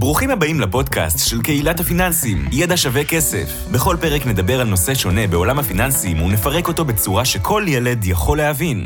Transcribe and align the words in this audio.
ברוכים 0.00 0.30
הבאים 0.30 0.60
לפודקאסט 0.60 1.30
של 1.30 1.42
קהילת 1.42 1.80
הפיננסים, 1.80 2.38
ידע 2.52 2.76
שווה 2.76 3.04
כסף. 3.04 3.48
בכל 3.74 3.96
פרק 4.00 4.26
נדבר 4.26 4.60
על 4.60 4.66
נושא 4.66 4.94
שונה 4.94 5.26
בעולם 5.30 5.58
הפיננסים 5.58 6.22
ונפרק 6.22 6.68
אותו 6.68 6.84
בצורה 6.84 7.24
שכל 7.24 7.62
ילד 7.68 7.98
יכול 8.04 8.38
להבין. 8.38 8.76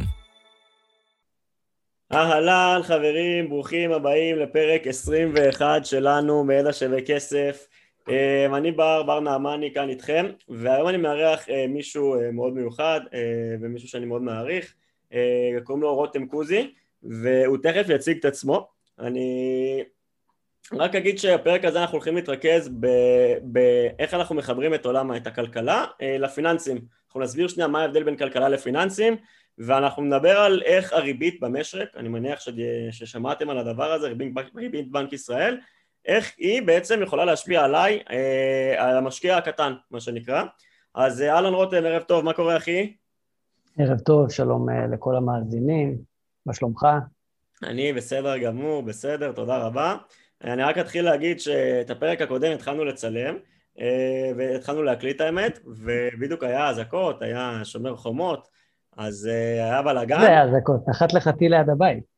אהלן 2.12 2.80
חברים, 2.82 3.48
ברוכים 3.48 3.92
הבאים 3.92 4.38
לפרק 4.38 4.86
21 4.86 5.84
שלנו 5.84 6.44
מידע 6.44 6.72
שווה 6.72 7.00
כסף. 7.06 7.66
אה, 8.08 8.46
אני 8.56 8.72
בר, 8.72 9.02
בר 9.02 9.20
נעמני 9.20 9.72
כאן 9.74 9.88
איתכם, 9.88 10.26
והיום 10.48 10.88
אני 10.88 10.96
מארח 10.96 11.48
אה, 11.50 11.66
מישהו 11.68 12.14
אה, 12.14 12.30
מאוד 12.30 12.52
מיוחד 12.52 13.00
ומישהו 13.60 13.88
שאני 13.88 14.06
מאוד 14.06 14.22
מעריך, 14.22 14.74
קוראים 15.64 15.82
לו 15.82 15.94
רותם 15.94 16.26
קוזי, 16.26 16.70
והוא 17.02 17.58
תכף 17.62 17.86
יציג 17.88 18.18
את 18.18 18.24
עצמו. 18.24 18.68
אני 18.98 19.82
רק 20.78 20.94
אגיד 20.94 21.18
שהפרק 21.18 21.64
הזה 21.64 21.80
אנחנו 21.80 21.96
הולכים 21.96 22.16
להתרכז 22.16 22.70
באיך 23.42 24.14
אנחנו 24.14 24.34
מחברים 24.34 24.74
את 24.74 24.86
עולם, 24.86 25.16
את 25.16 25.26
הכלכלה 25.26 25.84
לפיננסים. 26.02 26.78
אנחנו 27.06 27.20
נסביר 27.20 27.48
שנייה 27.48 27.68
מה 27.68 27.82
ההבדל 27.82 28.02
בין 28.02 28.16
כלכלה 28.16 28.48
לפיננסים, 28.48 29.16
ואנחנו 29.58 30.02
נדבר 30.02 30.38
על 30.38 30.62
איך 30.64 30.92
הריבית 30.92 31.40
במשק, 31.40 31.86
אני 31.96 32.08
מניח 32.08 32.40
ששמעתם 32.90 33.50
על 33.50 33.58
הדבר 33.58 33.92
הזה, 33.92 34.08
ריבית, 34.08 34.34
ריבית 34.56 34.92
בנק 34.92 35.12
ישראל, 35.12 35.58
איך 36.06 36.32
היא 36.38 36.62
בעצם 36.62 37.02
יכולה 37.02 37.24
להשפיע 37.24 37.64
עליי, 37.64 38.02
אה, 38.10 38.74
על 38.78 38.96
המשקיע 38.96 39.36
הקטן, 39.36 39.72
מה 39.90 40.00
שנקרא. 40.00 40.42
אז 40.94 41.22
אה, 41.22 41.34
אהלן 41.34 41.54
רותם, 41.54 41.84
ערב 41.84 42.02
טוב, 42.02 42.24
מה 42.24 42.32
קורה 42.32 42.56
אחי? 42.56 42.96
ערב 43.78 43.98
טוב, 43.98 44.30
שלום 44.30 44.70
אה, 44.70 44.86
לכל 44.86 45.16
המאזינים, 45.16 45.98
מה 46.46 46.54
שלומך? 46.54 46.86
אני 47.62 47.92
בסדר 47.92 48.38
גמור, 48.38 48.82
בסדר, 48.82 49.32
תודה 49.32 49.58
רבה. 49.58 49.96
אני 50.44 50.62
רק 50.62 50.78
אתחיל 50.78 51.04
להגיד 51.04 51.40
שאת 51.40 51.90
הפרק 51.90 52.20
הקודם 52.20 52.52
התחלנו 52.52 52.84
לצלם, 52.84 53.34
והתחלנו 54.36 54.82
להקליט 54.82 55.20
האמת, 55.20 55.58
ובדיוק 55.66 56.44
היה 56.44 56.68
אזעקות, 56.68 57.22
היה 57.22 57.60
שומר 57.64 57.96
חומות, 57.96 58.48
אז 58.96 59.24
היה 59.60 59.82
בלאגן. 59.82 60.20
זה 60.20 60.26
היה 60.26 60.42
אזעקות, 60.42 60.88
נחת 60.88 61.12
לך 61.12 61.28
טיל 61.28 61.54
ליד 61.56 61.70
הבית. 61.70 62.12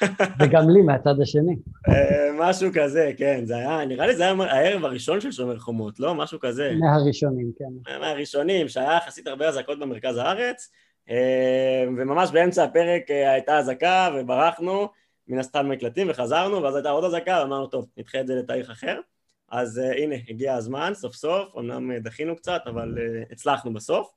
וגם 0.40 0.70
לי 0.70 0.82
מהצד 0.82 1.20
השני. 1.22 1.56
אה, 1.88 2.30
משהו 2.38 2.70
כזה, 2.74 3.12
כן, 3.16 3.40
זה 3.44 3.56
היה, 3.56 3.84
נראה 3.84 4.06
לי 4.06 4.16
זה 4.16 4.22
היה 4.22 4.32
הערב 4.32 4.84
הראשון 4.84 5.20
של 5.20 5.32
שומר 5.32 5.58
חומות, 5.58 6.00
לא? 6.00 6.14
משהו 6.14 6.40
כזה. 6.40 6.72
מהראשונים, 6.80 7.50
כן. 7.58 7.98
מהראשונים, 8.00 8.68
שהיה 8.68 8.96
יחסית 8.96 9.26
הרבה 9.26 9.48
אזעקות 9.48 9.78
במרכז 9.78 10.16
הארץ, 10.16 10.70
אה, 11.10 11.84
וממש 11.86 12.30
באמצע 12.30 12.64
הפרק 12.64 13.10
אה, 13.10 13.32
הייתה 13.32 13.58
אזעקה 13.58 14.08
וברחנו, 14.16 14.88
מן 15.30 15.38
הסתם 15.38 15.68
מקלטים 15.68 16.10
וחזרנו, 16.10 16.62
ואז 16.62 16.74
הייתה 16.74 16.90
עוד 16.90 17.04
אזעקה, 17.04 17.40
ואמרנו, 17.42 17.66
טוב, 17.66 17.86
נדחה 17.96 18.20
את 18.20 18.26
זה 18.26 18.34
לתאריך 18.34 18.70
אחר. 18.70 19.00
אז 19.48 19.78
הנה, 19.78 20.14
הגיע 20.28 20.54
הזמן, 20.54 20.92
סוף 20.94 21.14
סוף, 21.14 21.56
אמנם 21.56 21.98
דחינו 21.98 22.36
קצת, 22.36 22.62
אבל 22.66 22.94
הצלחנו 23.30 23.72
בסוף. 23.72 24.14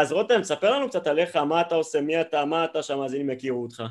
אז 0.00 0.12
רותם, 0.12 0.42
ספר 0.42 0.70
לנו 0.70 0.88
קצת 0.88 1.06
עליך, 1.06 1.36
מה 1.36 1.60
אתה 1.60 1.74
עושה, 1.74 2.00
מי 2.00 2.20
אתה, 2.20 2.44
מה 2.44 2.64
אתה, 2.64 2.82
שהמאזינים 2.82 3.30
יכירו 3.30 3.62
אותך. 3.62 3.82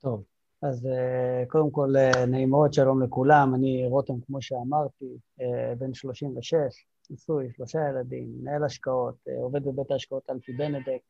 טוב, 0.00 0.24
אז 0.62 0.86
אה, 0.86 1.44
קודם 1.48 1.70
כל 1.70 1.88
אה, 1.96 2.26
נעים 2.26 2.50
מאוד, 2.50 2.72
שלום 2.72 3.02
לכולם, 3.02 3.54
אני 3.54 3.86
רותם, 3.86 4.20
כמו 4.26 4.42
שאמרתי, 4.42 5.04
אה, 5.40 5.74
בן 5.78 5.94
36, 5.94 6.54
נשוי, 7.10 7.52
שלושה 7.56 7.78
ילדים, 7.88 8.28
מנהל 8.40 8.64
השקעות, 8.64 9.14
עובד 9.42 9.64
בבית 9.64 9.90
ההשקעות 9.90 10.30
אלפי 10.30 10.52
בנדק. 10.52 11.00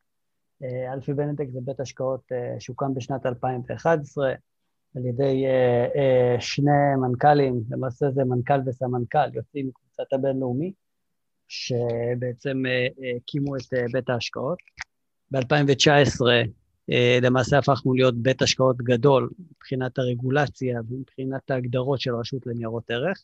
אלפי 0.93 1.13
בנדק 1.13 1.49
זה 1.49 1.59
בית 1.63 1.79
השקעות 1.79 2.31
שהוקם 2.59 2.93
בשנת 2.93 3.25
2011 3.25 4.33
על 4.95 5.05
ידי 5.05 5.45
שני 6.39 6.95
מנכ"לים, 7.01 7.63
למעשה 7.69 8.11
זה 8.11 8.23
מנכ"ל 8.23 8.59
וסמנכ"ל, 8.65 9.33
יוצאים 9.35 9.67
מקבוצת 9.67 10.13
הבינלאומי, 10.13 10.73
שבעצם 11.47 12.63
הקימו 13.17 13.55
את 13.55 13.91
בית 13.93 14.09
ההשקעות. 14.09 14.57
ב-2019 15.31 16.21
אה, 16.91 17.19
למעשה 17.21 17.57
הפכנו 17.57 17.93
להיות 17.93 18.17
בית 18.17 18.41
השקעות 18.41 18.77
גדול 18.77 19.29
מבחינת 19.51 19.99
הרגולציה 19.99 20.81
ומבחינת 20.89 21.51
ההגדרות 21.51 22.01
של 22.01 22.15
רשות 22.15 22.47
לניירות 22.47 22.91
ערך. 22.91 23.23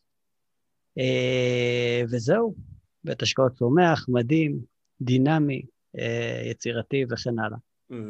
אה, 0.97 2.01
וזהו, 2.09 2.55
בית 3.03 3.21
השקעות 3.21 3.53
צומח, 3.53 4.05
מדהים, 4.09 4.59
דינמי, 5.01 5.61
אה, 5.61 5.67
יצירתי 6.43 7.05
וכן 7.09 7.39
הלאה. 7.39 7.57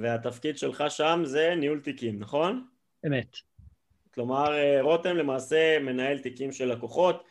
והתפקיד 0.02 0.58
שלך 0.58 0.84
שם 0.90 1.22
זה 1.24 1.56
ניהול 1.58 1.80
תיקים, 1.80 2.20
נכון? 2.20 2.66
אמת. 3.08 3.36
כלומר, 4.14 4.52
רותם 4.81 5.18
למעשה 5.18 5.80
מנהל 5.80 6.20
תיקים 6.20 6.52
של 6.52 6.72
לקוחות, 6.72 7.24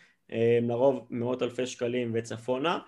לרוב 0.62 1.06
מאות 1.11 1.43
אלפי 1.43 1.66
שקלים 1.66 2.11
וצפונה. 2.15 2.78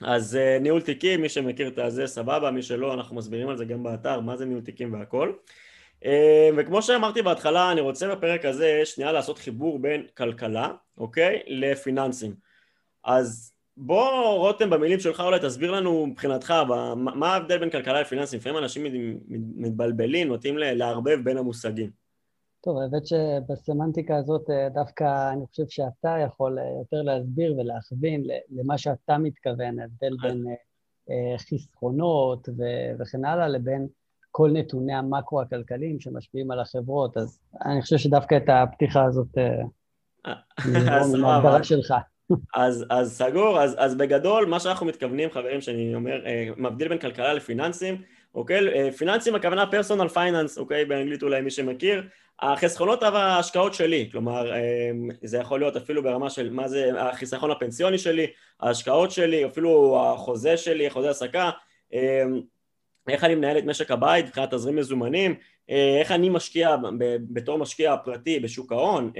אז 0.00 0.38
ניהול 0.60 0.82
תיקים, 0.82 1.22
מי 1.22 1.28
שמכיר 1.28 1.68
את 1.68 1.78
הזה 1.78 2.06
סבבה, 2.06 2.50
מי 2.50 2.62
שלא 2.62 2.94
אנחנו 2.94 3.16
מסבירים 3.16 3.48
על 3.48 3.56
זה 3.56 3.64
גם 3.64 3.82
באתר, 3.82 4.20
מה 4.20 4.36
זה 4.36 4.46
ניהול 4.46 4.62
תיקים 4.62 4.92
והכל. 4.92 5.32
וכמו 6.56 6.82
שאמרתי 6.82 7.22
בהתחלה, 7.22 7.72
אני 7.72 7.80
רוצה 7.80 8.14
בפרק 8.14 8.44
הזה 8.44 8.80
שנייה 8.84 9.12
לעשות 9.12 9.38
חיבור 9.38 9.78
בין 9.78 10.06
כלכלה, 10.16 10.72
אוקיי, 10.98 11.42
לפיננסים. 11.46 12.34
אז 13.04 13.54
בוא 13.80 14.38
רותם 14.38 14.70
במילים 14.70 15.00
שלך 15.00 15.20
אולי 15.20 15.38
תסביר 15.42 15.70
לנו 15.70 16.06
מבחינתך 16.06 16.54
מה 16.96 17.34
ההבדל 17.34 17.58
בין 17.58 17.70
כלכלה 17.70 18.00
לפיננסים, 18.00 18.38
לפעמים 18.38 18.58
אנשים 18.58 18.84
מתבלבלים, 19.56 20.28
נוטים 20.28 20.58
לערבב 20.58 21.18
בין 21.24 21.38
המושגים. 21.38 21.90
טוב, 22.60 22.78
האמת 22.78 23.06
שבסמנטיקה 23.06 24.16
הזאת 24.16 24.50
אה, 24.50 24.68
דווקא 24.68 25.32
אני 25.32 25.46
חושב 25.46 25.62
שאתה 25.68 26.16
יכול 26.26 26.58
אה, 26.58 26.64
יותר 26.78 27.02
להסביר 27.02 27.54
ולהכווין 27.58 28.24
למה 28.50 28.78
שאתה 28.78 29.18
מתכוון, 29.18 29.78
ההבדל 29.78 30.16
בין 30.22 30.44
אה, 31.10 31.38
חסכונות 31.38 32.48
וכן 32.98 33.24
הלאה 33.24 33.48
לבין 33.48 33.88
כל 34.30 34.50
נתוני 34.52 34.94
המקרו 34.94 35.40
הכלכליים 35.40 36.00
שמשפיעים 36.00 36.50
על 36.50 36.60
החברות, 36.60 37.16
אז 37.16 37.40
אני 37.64 37.82
חושב 37.82 37.96
שדווקא 37.96 38.36
את 38.36 38.48
הפתיחה 38.48 39.04
הזאת 39.04 39.38
מההגדרה 41.20 41.64
שלך. 41.64 41.94
אז, 42.54 42.84
אז 42.90 43.18
סגור, 43.18 43.60
אז, 43.60 43.76
אז 43.78 43.94
בגדול 43.94 44.46
מה 44.46 44.60
שאנחנו 44.60 44.86
מתכוונים 44.86 45.30
חברים 45.30 45.60
שאני 45.60 45.94
אומר, 45.94 46.20
מבדיל 46.56 46.88
בין 46.88 46.98
כלכלה 46.98 47.34
לפיננסים, 47.34 48.02
אוקיי? 48.34 48.92
פיננסים 48.92 49.34
הכוונה 49.34 49.66
פרסונל 49.66 50.08
פייננס, 50.08 50.58
אוקיי? 50.58 50.84
באנגלית 50.84 51.22
אולי 51.22 51.40
מי 51.40 51.50
שמכיר, 51.50 52.02
החסכונות 52.40 53.02
וההשקעות 53.02 53.74
שלי, 53.74 54.08
כלומר 54.12 54.54
אמ, 54.56 55.08
זה 55.22 55.38
יכול 55.38 55.58
להיות 55.60 55.76
אפילו 55.76 56.02
ברמה 56.02 56.30
של 56.30 56.50
מה 56.50 56.68
זה 56.68 56.90
החיסכון 56.98 57.50
הפנסיוני 57.50 57.98
שלי, 57.98 58.26
ההשקעות 58.60 59.10
שלי, 59.10 59.46
אפילו 59.46 60.00
החוזה 60.00 60.56
שלי, 60.56 60.86
החוזה 60.86 61.10
עסקה, 61.10 61.50
אמ, 61.92 62.40
איך 63.08 63.24
אני 63.24 63.34
מנהל 63.34 63.58
את 63.58 63.64
משק 63.64 63.90
הבית 63.90 64.26
מבחינת 64.26 64.54
תזרים 64.54 64.76
מזומנים, 64.76 65.34
אה, 65.70 65.98
איך 66.00 66.12
אני 66.12 66.28
משקיע 66.28 66.76
בתור 67.20 67.58
משקיע 67.58 67.96
פרטי 68.04 68.40
בשוק 68.40 68.72
ההון 68.72 69.12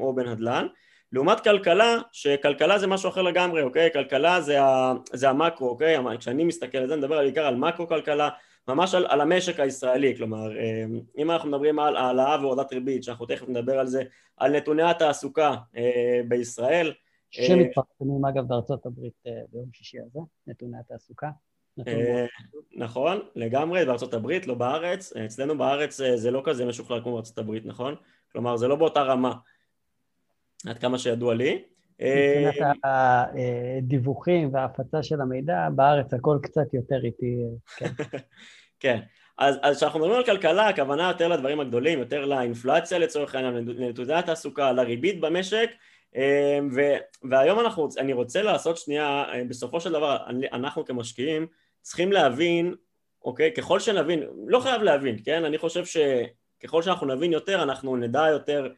או 0.00 0.14
בנדל"ן, 0.14 0.66
לעומת 1.12 1.40
כלכלה, 1.40 1.96
שכלכלה 2.12 2.78
זה 2.78 2.86
משהו 2.86 3.08
אחר 3.08 3.22
לגמרי, 3.22 3.62
אוקיי? 3.62 3.92
כלכלה 3.92 4.40
זה, 4.40 4.62
ה, 4.62 4.94
זה 5.12 5.30
המקרו, 5.30 5.68
אוקיי? 5.68 5.96
כשאני 6.18 6.44
מסתכל 6.44 6.78
על 6.78 6.86
זה, 6.86 6.94
אני 6.94 7.00
מדבר 7.00 7.18
בעיקר 7.18 7.46
על 7.46 7.56
מקרו 7.56 7.88
כלכלה 7.88 8.28
ממש 8.68 8.94
על, 8.94 9.06
על 9.08 9.20
המשק 9.20 9.60
הישראלי, 9.60 10.16
כלומר 10.16 10.58
אה, 10.58 10.84
אם 11.18 11.30
אנחנו 11.30 11.48
מדברים 11.48 11.78
על 11.78 11.96
העלאה 11.96 12.40
והורדת 12.40 12.72
ריבית, 12.72 13.04
שאנחנו 13.04 13.26
תכף 13.26 13.48
נדבר 13.48 13.78
על 13.78 13.86
זה, 13.86 14.02
על 14.36 14.56
נתוני 14.56 14.82
התעסוקה 14.82 15.54
אה, 15.76 16.20
בישראל. 16.28 16.92
שמתפרסמים 17.30 18.24
אגב 18.24 18.48
בארצות 18.48 18.86
הברית 18.86 19.14
אה, 19.26 19.32
ביום 19.52 19.68
שישי 19.72 19.98
הזה, 20.00 20.20
נתוני 20.46 20.76
התעסוקה. 20.78 21.30
נכון, 22.76 23.20
לגמרי, 23.34 23.84
בארצות 23.84 24.14
הברית, 24.14 24.46
לא 24.46 24.54
בארץ, 24.54 25.12
אצלנו 25.16 25.58
בארץ 25.58 26.00
זה 26.14 26.30
לא 26.30 26.42
כזה 26.44 26.64
משוכלל 26.64 27.02
כמו 27.02 27.14
בארצות 27.14 27.38
הברית, 27.38 27.66
נכון? 27.66 27.94
כלומר 28.32 28.56
זה 28.56 28.68
לא 28.68 28.76
באותה 28.76 29.02
רמה, 29.02 29.34
עד 30.66 30.78
כמה 30.78 30.98
שידוע 30.98 31.34
לי. 31.34 31.62
מבחינת 32.46 32.76
הדיווחים 32.84 34.54
וההפצה 34.54 35.02
של 35.02 35.20
המידע, 35.20 35.68
בארץ 35.74 36.14
הכל 36.14 36.38
קצת 36.42 36.74
יותר 36.74 37.04
איטי, 37.04 37.36
כן. 37.76 37.86
כן. 38.80 39.00
אז 39.38 39.76
כשאנחנו 39.76 40.00
מדברים 40.00 40.18
על 40.18 40.24
כלכלה, 40.24 40.68
הכוונה 40.68 41.08
יותר 41.08 41.28
לדברים 41.28 41.60
הגדולים, 41.60 41.98
יותר 41.98 42.24
לאינפלציה 42.24 42.98
לצורך 42.98 43.34
העניין, 43.34 43.54
לנתוני 43.54 44.14
התעסוקה, 44.14 44.72
לריבית 44.72 45.20
במשק, 45.20 45.70
ו, 46.74 46.80
והיום 47.30 47.60
אנחנו, 47.60 47.88
אני 47.98 48.12
רוצה 48.12 48.42
לעשות 48.42 48.76
שנייה, 48.76 49.24
בסופו 49.48 49.80
של 49.80 49.92
דבר, 49.92 50.16
אנחנו 50.52 50.84
כמשקיעים 50.84 51.46
צריכים 51.80 52.12
להבין, 52.12 52.74
אוקיי, 53.24 53.52
ככל 53.54 53.80
שנבין, 53.80 54.22
לא 54.46 54.60
חייב 54.60 54.82
להבין, 54.82 55.16
כן? 55.24 55.44
אני 55.44 55.58
חושב 55.58 55.84
שככל 55.84 56.82
שאנחנו 56.82 57.06
נבין 57.06 57.32
יותר, 57.32 57.62
אנחנו 57.62 57.96
נדע 57.96 58.28
יותר 58.30 58.72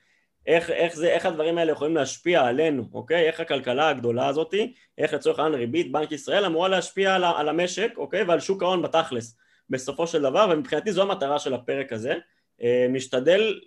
איך, 0.47 0.71
איך, 0.71 0.95
זה, 0.95 1.09
איך 1.09 1.27
הדברים 1.27 1.59
האלה 1.59 1.73
יכולים 1.73 1.95
להשפיע 1.97 2.43
עלינו, 2.43 2.85
אוקיי? 2.95 3.27
איך 3.27 3.41
הכלכלה 3.41 3.89
הגדולה 3.89 4.29
הזאתי, 4.29 4.73
איך 4.99 5.15
לצורך 5.15 5.39
העניין 5.39 5.61
ריבית 5.61 5.93
בנק 5.93 6.13
ישראל 6.13 6.45
אמורה 6.45 6.69
להשפיע 6.69 7.15
על, 7.15 7.25
על 7.25 7.49
המשק, 7.49 7.93
אוקיי? 7.97 8.23
ועל 8.23 8.41
שוק 8.41 8.63
ההון 8.63 8.83
בתכלס, 8.83 9.37
בסופו 9.71 10.07
של 10.07 10.23
דבר, 10.23 10.49
ומבחינתי 10.53 10.93
זו 10.93 11.03
המטרה 11.03 11.39
של 11.39 11.55
הפרק 11.55 11.93
הזה, 11.93 12.15
משתדל 12.91 13.61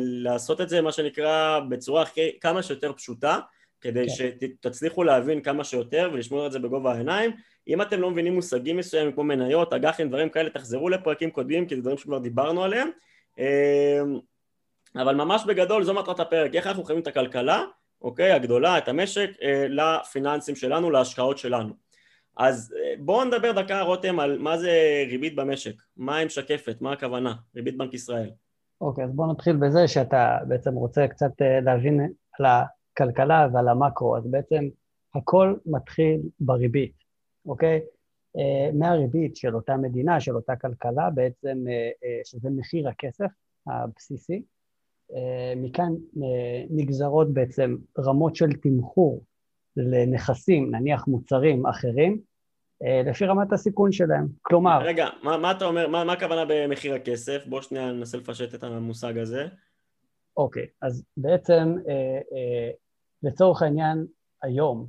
לעשות 0.00 0.60
את 0.60 0.68
זה, 0.68 0.80
מה 0.80 0.92
שנקרא, 0.92 1.60
בצורה 1.68 2.04
כמה 2.40 2.62
שיותר 2.62 2.92
פשוטה, 2.92 3.38
כדי 3.80 4.06
כן. 4.08 4.14
שתצליחו 4.40 5.04
להבין 5.04 5.40
כמה 5.40 5.64
שיותר 5.64 6.10
ולשמור 6.12 6.46
את 6.46 6.52
זה 6.52 6.58
בגובה 6.58 6.92
העיניים. 6.92 7.30
אם 7.68 7.82
אתם 7.82 8.00
לא 8.00 8.10
מבינים 8.10 8.34
מושגים 8.34 8.76
מסוימים 8.76 9.12
כמו 9.12 9.24
מניות, 9.24 9.72
אג"חים, 9.72 10.08
דברים 10.08 10.28
כאלה, 10.28 10.50
תחזרו 10.50 10.88
לפרקים 10.88 11.30
קודמים, 11.30 11.66
כי 11.66 11.76
זה 11.76 11.82
דברים 11.82 11.98
שכבר 11.98 12.18
דיברנו 12.18 12.64
עליהם. 12.64 12.90
אבל 15.02 15.14
ממש 15.14 15.44
בגדול 15.46 15.84
זו 15.84 15.94
מטרת 15.94 16.20
הפרק, 16.20 16.54
איך 16.54 16.66
אנחנו 16.66 16.84
חיים 16.84 16.98
את 16.98 17.06
הכלכלה, 17.06 17.64
אוקיי, 18.02 18.32
הגדולה, 18.32 18.78
את 18.78 18.88
המשק, 18.88 19.30
אה, 19.42 19.66
לפיננסים 19.68 20.56
שלנו, 20.56 20.90
להשקעות 20.90 21.38
שלנו. 21.38 21.74
אז 22.36 22.74
אה, 22.78 22.94
בואו 22.98 23.24
נדבר 23.24 23.52
דקה 23.52 23.82
רותם 23.82 24.20
על 24.20 24.38
מה 24.38 24.58
זה 24.58 25.04
ריבית 25.08 25.36
במשק, 25.36 25.74
מה 25.96 26.16
היא 26.16 26.26
משקפת, 26.26 26.76
מה 26.80 26.92
הכוונה, 26.92 27.34
ריבית 27.56 27.76
בנק 27.76 27.94
ישראל. 27.94 28.30
אוקיי, 28.80 29.04
אז 29.04 29.12
בואו 29.12 29.32
נתחיל 29.32 29.56
בזה 29.56 29.88
שאתה 29.88 30.38
בעצם 30.48 30.74
רוצה 30.74 31.08
קצת 31.08 31.42
אה, 31.42 31.60
להבין 31.60 32.00
על 32.38 32.46
הכלכלה 32.46 33.48
ועל 33.52 33.68
המקרו, 33.68 34.16
אז 34.16 34.26
בעצם 34.26 34.68
הכל 35.14 35.54
מתחיל 35.66 36.20
בריבית, 36.40 36.94
אוקיי? 37.46 37.80
מהריבית 38.74 39.36
של 39.36 39.54
אותה 39.54 39.76
מדינה, 39.76 40.20
של 40.20 40.36
אותה 40.36 40.56
כלכלה, 40.56 41.10
בעצם 41.10 41.64
שזה 42.24 42.50
מחיר 42.50 42.88
הכסף 42.88 43.30
הבסיסי, 43.66 44.42
מכאן 45.56 45.92
אה, 46.22 46.64
נגזרות 46.70 47.34
בעצם 47.34 47.76
רמות 47.98 48.36
של 48.36 48.52
תמחור 48.52 49.24
לנכסים, 49.76 50.74
נניח 50.74 51.06
מוצרים 51.06 51.66
אחרים, 51.66 52.20
אה, 52.82 53.02
לפי 53.10 53.26
רמת 53.26 53.52
הסיכון 53.52 53.92
שלהם. 53.92 54.26
כלומר... 54.42 54.78
רגע, 54.82 55.08
מה, 55.22 55.36
מה 55.36 55.50
אתה 55.50 55.64
אומר, 55.64 55.88
מה, 55.88 56.04
מה 56.04 56.12
הכוונה 56.12 56.44
במחיר 56.48 56.94
הכסף? 56.94 57.46
בוא 57.46 57.62
שנייה 57.62 57.92
ננסה 57.92 58.18
לפשט 58.18 58.54
את 58.54 58.64
המושג 58.64 59.18
הזה. 59.18 59.46
אוקיי, 60.36 60.66
אז 60.82 61.04
בעצם 61.16 61.74
לצורך 63.22 63.62
העניין 63.62 64.06
היום 64.42 64.86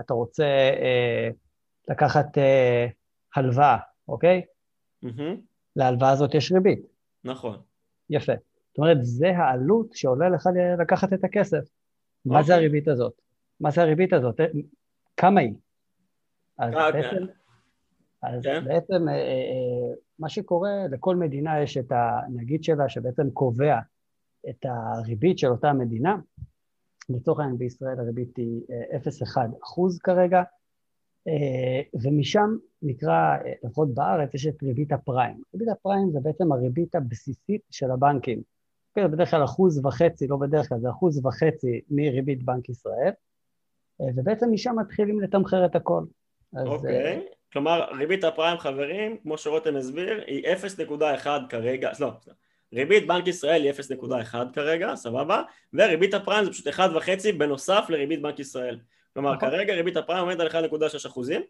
אתה 0.00 0.14
רוצה 0.14 0.46
לקחת 1.88 2.38
הלוואה, 3.36 3.76
אוקיי? 4.08 4.42
Mm-hmm. 5.04 5.36
להלוואה 5.76 6.10
הזאת 6.10 6.34
יש 6.34 6.52
ריבית. 6.52 6.86
נכון. 7.24 7.56
יפה. 8.10 8.32
זאת 8.72 8.78
אומרת, 8.78 8.98
זה 9.00 9.38
העלות 9.38 9.92
שעולה 9.92 10.28
לך 10.28 10.48
לקחת 10.78 11.12
את 11.12 11.24
הכסף. 11.24 11.64
מה 12.24 12.42
זה 12.42 12.52
אוקיי. 12.52 12.66
הריבית 12.66 12.88
הזאת? 12.88 13.12
מה 13.60 13.70
זה 13.70 13.82
הריבית 13.82 14.12
הזאת? 14.12 14.40
כמה 15.16 15.40
היא? 15.40 15.54
אז 16.58 16.74
אה, 16.74 16.92
בעצם, 16.92 17.26
כן. 17.26 17.32
אז 18.22 18.42
כן. 18.42 18.64
בעצם 18.64 19.08
אה, 19.08 19.14
אה, 19.14 19.94
מה 20.18 20.28
שקורה, 20.28 20.70
לכל 20.90 21.16
מדינה 21.16 21.60
יש 21.60 21.76
את 21.76 21.92
הנגיד 21.92 22.64
שלה 22.64 22.88
שבעצם 22.88 23.30
קובע 23.30 23.78
את 24.48 24.64
הריבית 24.64 25.38
של 25.38 25.48
אותה 25.48 25.72
מדינה. 25.72 26.16
לצורך 27.08 27.38
העניין 27.38 27.58
בישראל 27.58 28.00
הריבית 28.00 28.36
היא 28.36 28.62
0.1 29.26 29.40
אחוז 29.62 29.98
כרגע, 29.98 30.42
ומשם 32.02 32.56
נקרא, 32.82 33.36
לפחות 33.64 33.94
בארץ, 33.94 34.34
יש 34.34 34.46
את 34.46 34.62
ריבית 34.62 34.92
הפריים. 34.92 35.42
ריבית 35.54 35.68
הפריים 35.68 36.10
זה 36.12 36.20
בעצם 36.20 36.52
הריבית 36.52 36.94
הבסיסית 36.94 37.60
של 37.70 37.90
הבנקים. 37.90 38.42
כן, 38.94 39.10
בדרך 39.10 39.30
כלל 39.30 39.44
אחוז 39.44 39.86
וחצי, 39.86 40.26
לא 40.28 40.36
בדרך 40.36 40.68
כלל, 40.68 40.78
זה 40.78 40.90
אחוז 40.90 41.26
וחצי 41.26 41.80
מריבית 41.90 42.42
בנק 42.42 42.68
ישראל, 42.68 43.12
אה, 44.00 44.06
ובעצם 44.16 44.46
משם 44.52 44.78
מתחילים 44.78 45.20
לתמחר 45.20 45.64
את 45.66 45.76
הכל. 45.76 46.02
אוקיי, 46.66 47.18
okay. 47.18 47.34
כלומר 47.52 47.84
ריבית 47.98 48.24
הפריים 48.24 48.58
חברים, 48.58 49.16
כמו 49.22 49.38
שרותם 49.38 49.76
הסביר, 49.76 50.24
היא 50.26 50.44
0.1 50.46 51.26
כרגע, 51.48 51.90
לא, 52.00 52.12
ריבית 52.72 53.06
בנק 53.06 53.26
ישראל 53.26 53.62
היא 53.62 53.72
0.1 53.72 54.34
כרגע, 54.52 54.94
סבבה, 54.94 55.42
וריבית 55.74 56.14
הפריים 56.14 56.44
זה 56.44 56.50
פשוט 56.50 56.66
1.5 56.66 56.80
בנוסף 57.38 57.86
לריבית 57.88 58.22
בנק 58.22 58.38
ישראל. 58.38 58.78
כלומר, 59.14 59.34
נכון. 59.34 59.50
כרגע 59.50 59.74
ריבית 59.74 59.96
הפריים 59.96 60.20
עומדת 60.20 60.40
על 60.40 60.64
1.6 60.64 61.06
אחוזים, 61.06 61.42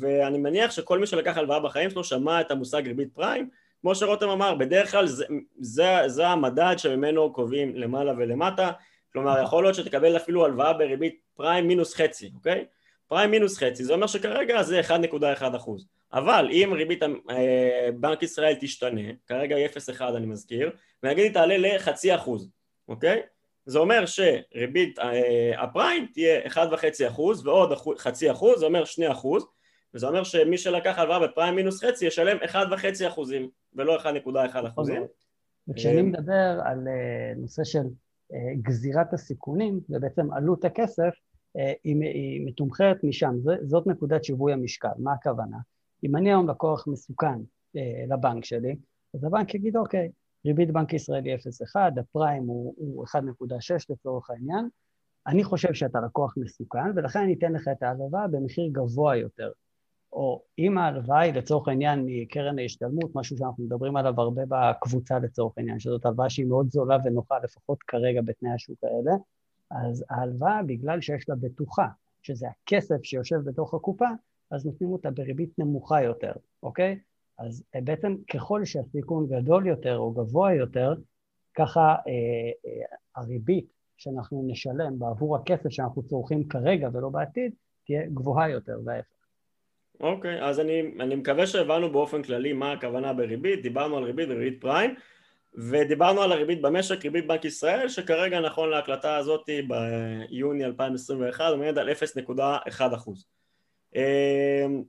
ואני 0.00 0.38
מניח 0.38 0.70
שכל 0.70 0.98
מי 0.98 1.06
שלקח 1.06 1.36
הלוואה 1.36 1.60
בחיים 1.60 1.90
שלו 1.90 2.04
שמע 2.04 2.40
את 2.40 2.50
המושג 2.50 2.86
ריבית 2.86 3.08
פריים, 3.14 3.48
כמו 3.82 3.94
שרותם 3.94 4.28
אמר, 4.28 4.54
בדרך 4.54 4.90
כלל 4.90 5.06
זה, 5.06 5.24
זה, 5.58 5.86
זה 6.06 6.26
המדד 6.26 6.74
שממנו 6.78 7.32
קובעים 7.32 7.76
למעלה 7.76 8.12
ולמטה, 8.16 8.70
כלומר 9.12 9.42
יכול 9.42 9.64
להיות 9.64 9.74
שתקבל 9.74 10.16
אפילו 10.16 10.44
הלוואה 10.44 10.72
בריבית 10.72 11.20
פריים 11.34 11.68
מינוס 11.68 11.94
חצי, 11.94 12.30
אוקיי? 12.34 12.64
פריים 13.08 13.30
מינוס 13.30 13.58
חצי, 13.58 13.84
זה 13.84 13.92
אומר 13.92 14.06
שכרגע 14.06 14.62
זה 14.62 14.80
1.1 14.80 15.56
אחוז, 15.56 15.86
אבל 16.12 16.48
אם 16.52 16.72
ריבית 16.76 17.02
אה, 17.02 17.88
בנק 17.94 18.22
ישראל 18.22 18.54
תשתנה, 18.60 19.00
כרגע 19.26 19.56
היא 19.56 19.66
0.1 19.66 20.02
אני 20.16 20.26
מזכיר, 20.26 20.70
ונגיד 21.02 21.24
היא 21.24 21.32
תעלה 21.32 21.56
לחצי 21.58 22.14
אחוז, 22.14 22.50
אוקיי? 22.88 23.22
זה 23.66 23.78
אומר 23.78 24.04
שריבית 24.06 24.98
אה, 24.98 25.62
הפריים 25.62 26.06
תהיה 26.14 26.40
1.5 26.46 27.08
אחוז 27.08 27.46
ועוד 27.46 27.72
חצי 27.98 28.30
אחוז, 28.30 28.60
זה 28.60 28.66
אומר 28.66 28.84
2 28.84 29.10
אחוז, 29.10 29.46
וזה 29.94 30.06
אומר 30.06 30.24
שמי 30.24 30.58
שלקח 30.58 30.98
הלוואה 30.98 31.28
בפריים 31.28 31.56
מינוס 31.56 31.84
חצי 31.84 32.06
ישלם 32.06 32.36
1.5 32.36 33.08
אחוזים 33.08 33.48
ולא 33.74 33.98
1.1 33.98 34.68
אחוזים. 34.68 35.02
וכשאני 35.68 35.96
אה, 35.96 36.02
מדבר 36.02 36.60
על 36.64 36.88
אה, 36.88 37.34
נושא 37.36 37.64
של 37.64 37.86
אה, 38.32 38.54
גזירת 38.62 39.12
הסיכונים 39.12 39.80
ובעצם 39.88 40.32
עלות 40.32 40.64
הכסף, 40.64 41.10
היא 41.84 42.46
מתומחרת 42.46 43.04
משם, 43.04 43.34
זאת 43.62 43.86
נקודת 43.86 44.24
שיווי 44.24 44.52
המשקל, 44.52 44.88
מה 44.98 45.12
הכוונה? 45.12 45.56
אם 46.04 46.16
אני 46.16 46.30
היום 46.30 46.48
לקוח 46.48 46.88
מסוכן 46.88 47.38
לבנק 48.08 48.44
שלי, 48.44 48.76
אז 49.14 49.24
הבנק 49.24 49.54
יגיד, 49.54 49.76
אוקיי, 49.76 50.10
ריבית 50.46 50.70
בנק 50.70 50.92
ישראל 50.92 51.24
היא 51.24 51.34
0.1, 51.34 52.00
הפריים 52.00 52.42
הוא 52.42 53.04
1.6 53.06 53.18
לצורך 53.90 54.30
העניין, 54.30 54.68
אני 55.26 55.44
חושב 55.44 55.74
שאתה 55.74 56.00
לקוח 56.00 56.34
מסוכן, 56.36 56.96
ולכן 56.96 57.20
אני 57.20 57.34
אתן 57.34 57.52
לך 57.52 57.68
את 57.72 57.82
ההלוואה 57.82 58.28
במחיר 58.28 58.68
גבוה 58.72 59.16
יותר. 59.16 59.50
או 60.12 60.42
אם 60.58 60.78
ההלוואה 60.78 61.20
היא 61.20 61.34
לצורך 61.34 61.68
העניין 61.68 62.02
מקרן 62.06 62.58
ההשתלמות, 62.58 63.10
משהו 63.14 63.36
שאנחנו 63.38 63.64
מדברים 63.64 63.96
עליו 63.96 64.20
הרבה 64.20 64.42
בקבוצה 64.48 65.18
לצורך 65.18 65.52
העניין, 65.56 65.78
שזאת 65.78 66.06
הלוואה 66.06 66.30
שהיא 66.30 66.46
מאוד 66.46 66.70
זולה 66.70 66.96
ונוחה, 67.04 67.38
לפחות 67.44 67.82
כרגע 67.82 68.22
בתנאי 68.22 68.52
השוק 68.52 68.78
האלה, 68.84 69.16
אז 69.70 70.04
ההלוואה, 70.10 70.62
בגלל 70.62 71.00
שיש 71.00 71.28
לה 71.28 71.34
בטוחה, 71.40 71.86
שזה 72.22 72.46
הכסף 72.48 73.02
שיושב 73.02 73.36
בתוך 73.44 73.74
הקופה, 73.74 74.08
אז 74.50 74.66
נותנים 74.66 74.90
אותה 74.90 75.10
בריבית 75.10 75.58
נמוכה 75.58 76.02
יותר, 76.02 76.32
אוקיי? 76.62 76.98
אז 77.38 77.64
בעצם 77.84 78.16
ככל 78.32 78.64
שהסיכון 78.64 79.26
גדול 79.28 79.66
יותר 79.66 79.98
או 79.98 80.12
גבוה 80.12 80.54
יותר, 80.54 80.94
ככה 81.54 81.80
אה, 81.80 81.94
אה, 82.66 82.96
הריבית 83.16 83.72
שאנחנו 83.96 84.44
נשלם 84.46 84.98
בעבור 84.98 85.36
הכסף 85.36 85.68
שאנחנו 85.68 86.02
צורכים 86.02 86.48
כרגע 86.48 86.88
ולא 86.92 87.08
בעתיד, 87.08 87.52
תהיה 87.86 88.06
גבוהה 88.06 88.50
יותר, 88.50 88.80
וההפך. 88.84 89.11
אוקיי, 90.00 90.42
אז 90.42 90.60
אני, 90.60 90.82
אני 91.00 91.14
מקווה 91.14 91.46
שהבנו 91.46 91.92
באופן 91.92 92.22
כללי 92.22 92.52
מה 92.52 92.72
הכוונה 92.72 93.12
בריבית, 93.12 93.62
דיברנו 93.62 93.96
על 93.96 94.04
ריבית 94.04 94.28
וריבית 94.28 94.60
פריים 94.60 94.94
ודיברנו 95.54 96.22
על 96.22 96.32
הריבית 96.32 96.60
במשק, 96.60 97.04
ריבית 97.04 97.26
בנק 97.26 97.44
ישראל, 97.44 97.88
שכרגע 97.88 98.40
נכון 98.40 98.70
להקלטה 98.70 99.16
הזאת 99.16 99.48
ביוני 99.68 100.64
2021 100.64 101.44
עומד 101.50 101.78
על 101.78 101.90
0.1 101.90 102.94
אחוז. 102.94 103.26
אמ, 103.96 104.82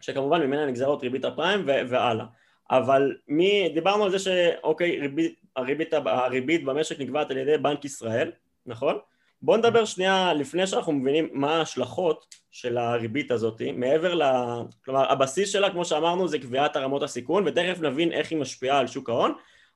שכמובן 0.00 0.42
ממנה 0.42 0.66
נגזרות 0.66 1.02
ריבית 1.02 1.24
הפריים 1.24 1.62
והלאה. 1.66 2.26
אבל 2.70 3.16
מי, 3.28 3.68
דיברנו 3.74 4.04
על 4.04 4.10
זה 4.10 4.18
שאוקיי, 4.18 5.00
ריבית, 5.00 5.40
הריבית, 5.56 5.94
הריבית 5.94 6.64
במשק 6.64 7.00
נקבעת 7.00 7.30
על 7.30 7.36
ידי 7.36 7.58
בנק 7.58 7.84
ישראל, 7.84 8.32
נכון? 8.66 8.98
בואו 9.42 9.56
נדבר 9.56 9.84
שנייה 9.84 10.34
לפני 10.34 10.66
שאנחנו 10.66 10.92
מבינים 10.92 11.28
מה 11.32 11.56
ההשלכות 11.56 12.34
של 12.50 12.78
הריבית 12.78 13.30
הזאת, 13.30 13.62
מעבר 13.74 14.14
ל... 14.14 14.22
כלומר 14.84 15.12
הבסיס 15.12 15.48
שלה 15.48 15.70
כמו 15.70 15.84
שאמרנו 15.84 16.28
זה 16.28 16.38
קביעת 16.38 16.76
הרמות 16.76 17.02
הסיכון 17.02 17.44
ותכף 17.46 17.80
נבין 17.80 18.12
איך 18.12 18.30
היא 18.30 18.38
משפיעה 18.38 18.78
על 18.78 18.86
שוק 18.86 19.08
ההון 19.08 19.32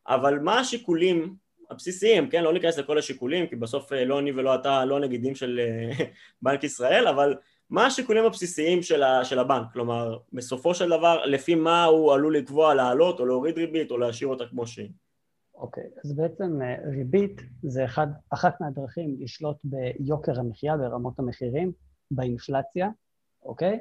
אבל 0.09 0.39
מה 0.39 0.61
השיקולים 0.61 1.35
הבסיסיים, 1.71 2.29
כן? 2.29 2.45
לא 2.45 2.53
ניכנס 2.53 2.79
לכל 2.79 2.99
השיקולים 2.99 3.47
כי 3.47 3.57
בסוף 3.57 3.93
אה, 3.93 4.05
לא 4.05 4.19
אני 4.19 4.33
ולא 4.33 4.55
אתה 4.55 4.85
לא 4.85 5.01
נגידים 5.01 5.35
של 5.35 5.61
אה, 5.61 6.05
בנק 6.43 6.65
ישראל 6.65 7.07
אבל 7.07 7.35
מה 7.71 7.87
השיקולים 7.87 8.25
הבסיסיים 8.25 8.83
של, 8.83 9.03
ה... 9.03 9.25
של 9.25 9.39
הבנק? 9.39 9.67
כלומר 9.73 10.19
בסופו 10.33 10.75
של 10.75 10.89
דבר 10.89 11.25
לפי 11.25 11.55
מה 11.55 11.85
הוא 11.85 12.15
עלול 12.15 12.37
לקבוע 12.37 12.75
לעלות 12.75 13.21
או 13.21 13.27
להוריד 13.27 13.59
ריבית 13.59 13.91
או 13.91 13.99
להשאיר 13.99 14.29
אותה 14.29 14.47
כמו 14.47 14.67
שהיא 14.67 14.89
אוקיי, 15.55 15.85
אז 16.05 16.13
בעצם 16.13 16.63
אה, 16.63 16.77
ריבית 16.91 17.41
זה 17.63 17.85
אחד, 17.85 18.07
אחת 18.31 18.61
מהדרכים 18.61 19.17
לשלוט 19.21 19.57
ביוקר 19.65 20.41
המחיה, 20.41 20.77
ברמות 20.77 21.19
המחירים, 21.19 21.73
באינפלציה, 22.11 22.89
אוקיי? 23.43 23.79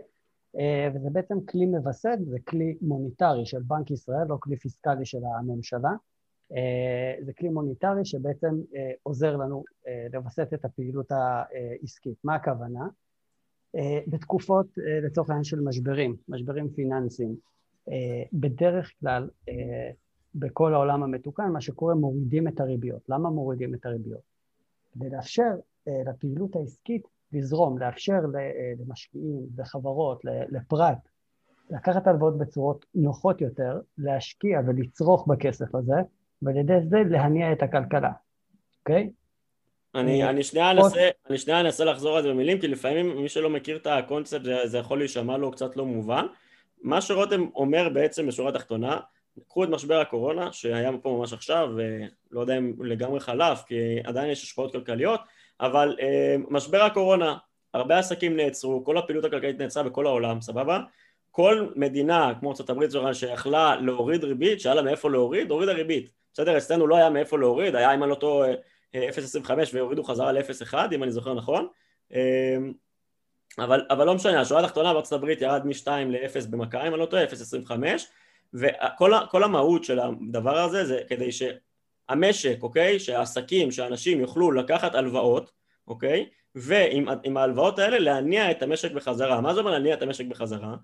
אה, 0.60 0.90
וזה 0.96 1.10
בעצם 1.10 1.46
כלי 1.46 1.66
מווסת, 1.66 2.18
זה 2.26 2.38
כלי 2.48 2.78
מוניטרי 2.82 3.46
של 3.46 3.62
בנק 3.62 3.92
ישראל, 3.92 4.28
לא 4.30 4.38
כלי 4.40 4.58
פיסקלי 4.58 5.06
של 5.06 5.18
הממשלה. 5.38 5.92
אה, 6.56 7.16
זה 7.26 7.34
כלי 7.34 7.50
מוניטרי 7.50 8.06
שבעצם 8.06 8.62
עוזר 9.04 9.36
לנו 9.38 9.64
לווסת 10.14 10.48
את 10.54 10.66
הפעילות 10.66 11.12
העסקית. 11.12 12.18
מה 12.24 12.36
הכוונה? 12.36 12.88
בתקופות, 14.08 14.68
לצורך 15.04 15.30
העניין 15.30 15.44
של 15.44 15.60
משברים, 15.60 16.16
משברים 16.28 16.70
פיננסיים, 16.70 17.36
בדרך 18.34 18.92
כלל 19.00 19.30
בכל 20.36 20.74
העולם 20.74 21.04
המתוקן, 21.04 21.50
מה 21.50 21.62
שקורה, 21.62 21.96
מורידים 21.96 22.48
את 22.48 22.60
הריביות. 22.60 23.10
למה 23.10 23.30
מורידים 23.30 23.76
את 23.76 23.86
הריביות? 23.86 24.22
כדי 24.94 25.10
לאפשר 25.10 25.52
אה, 25.88 26.02
לפעילות 26.06 26.56
העסקית 26.56 27.08
לזרום, 27.34 27.78
לאפשר 27.78 28.20
אה, 28.36 28.74
למשקיעים, 28.80 29.48
לחברות, 29.58 30.22
לפרט, 30.50 30.98
לקחת 31.70 32.08
הלוואות 32.08 32.38
בצורות 32.38 32.86
נוחות 32.96 33.42
יותר, 33.42 33.80
להשקיע 33.98 34.60
ולצרוך 34.68 35.28
בכסף 35.28 35.76
הזה, 35.76 35.96
ועל 36.42 36.58
ידי 36.58 36.82
זה 36.90 36.98
להניע 37.10 37.52
את 37.52 37.64
הכלכלה, 37.64 38.12
אוקיי? 38.80 39.12
אני, 39.96 40.30
אני, 40.30 40.44
שנייה 40.44 40.72
אנסה, 40.72 41.10
אני 41.30 41.38
שנייה 41.38 41.62
אנסה 41.62 41.86
לחזור 41.86 42.18
על 42.18 42.24
זה 42.24 42.30
במילים, 42.30 42.60
כי 42.60 42.68
לפעמים 42.68 43.22
מי 43.22 43.30
שלא 43.30 43.50
מכיר 43.50 43.78
את 43.78 43.88
הקונספט 43.88 44.44
זה, 44.44 44.56
זה 44.66 44.78
יכול 44.78 44.98
להישמע 44.98 45.38
לו 45.38 45.52
קצת 45.52 45.78
לא 45.78 45.86
מובן. 45.86 46.26
מה 46.82 47.02
שרותם 47.02 47.46
אומר 47.56 47.90
בעצם 47.94 48.28
בשורה 48.28 48.50
התחתונה, 48.50 49.00
קחו 49.48 49.64
את 49.64 49.70
משבר 49.70 50.00
הקורונה 50.00 50.54
שהיה 50.54 50.92
פה 51.02 51.18
ממש 51.20 51.34
עכשיו, 51.34 51.70
ולא 51.76 52.42
יודע 52.42 52.58
אם 52.58 52.74
לגמרי 52.84 53.20
חלף, 53.20 53.64
כי 53.68 53.76
עדיין 54.04 54.32
יש 54.32 54.44
השפעות 54.44 54.72
כלכליות, 54.72 55.22
אבל 55.60 55.98
אה, 56.02 56.36
משבר 56.50 56.82
הקורונה, 56.82 57.38
הרבה 57.74 58.00
עסקים 58.00 58.36
נעצרו, 58.38 58.86
כל 58.86 58.98
הפעילות 58.98 59.26
הכלכלית 59.26 59.62
נעצרה 59.62 59.84
בכל 59.84 60.08
העולם, 60.08 60.42
סבבה? 60.42 60.80
כל 61.32 61.68
מדינה, 61.76 62.34
כמו 62.40 62.54
ארה"ב 62.70 63.14
שיכלה 63.14 63.76
להוריד 63.76 64.24
ריבית, 64.24 64.60
שהיה 64.60 64.76
לה 64.76 64.82
מאיפה 64.82 65.10
להוריד, 65.10 65.52
הורידה 65.52 65.74
ריבית. 65.74 66.10
בסדר, 66.34 66.58
אצלנו 66.58 66.88
לא 66.88 66.96
היה 66.96 67.10
מאיפה 67.10 67.38
להוריד, 67.38 67.76
היה 67.76 67.94
אם 67.94 68.04
לא 68.04 68.16
טועה 68.16 68.50
0.25 68.96 69.50
והורידו 69.74 70.04
חזרה 70.04 70.32
ל-0.1 70.32 70.74
אם 70.96 71.04
אני 71.04 71.12
זוכר 71.12 71.34
נכון 71.34 71.68
אמ, 72.12 72.74
אבל, 73.60 73.86
אבל 73.90 74.06
לא 74.06 74.16
משנה, 74.16 74.42
השורה 74.42 74.62
התחתונה 74.62 74.94
בארצות 74.94 75.14
הברית 75.14 75.42
ירד 75.42 75.66
מ-2 75.66 75.88
ל-0 75.88 76.50
במכה 76.50 76.88
אם 76.88 76.94
אני 76.94 77.00
לא 77.00 77.06
טועה, 77.06 77.24
0.25 77.26 77.72
וכל 78.54 79.44
המהות 79.44 79.84
של 79.84 80.00
הדבר 80.00 80.60
הזה 80.60 80.86
זה 80.86 81.02
כדי 81.08 81.30
שהמשק, 81.32 82.58
אוקיי, 82.62 83.00
שהעסקים, 83.00 83.72
שהאנשים 83.72 84.20
יוכלו 84.20 84.52
לקחת 84.52 84.96
הלוואות, 84.96 85.52
אוקיי, 85.88 86.30
ועם 86.56 87.38
ההלוואות 87.38 87.80
האלה 87.80 88.00
להניע 88.00 88.52
את 88.52 88.64
המשק 88.64 88.92
בחזרה. 88.92 89.42
מה 89.42 89.54
זה 89.54 89.60
אומר 89.60 89.72
להניע 89.72 89.94
את 89.94 90.02
המשק 90.02 90.26
בחזרה? 90.26 90.76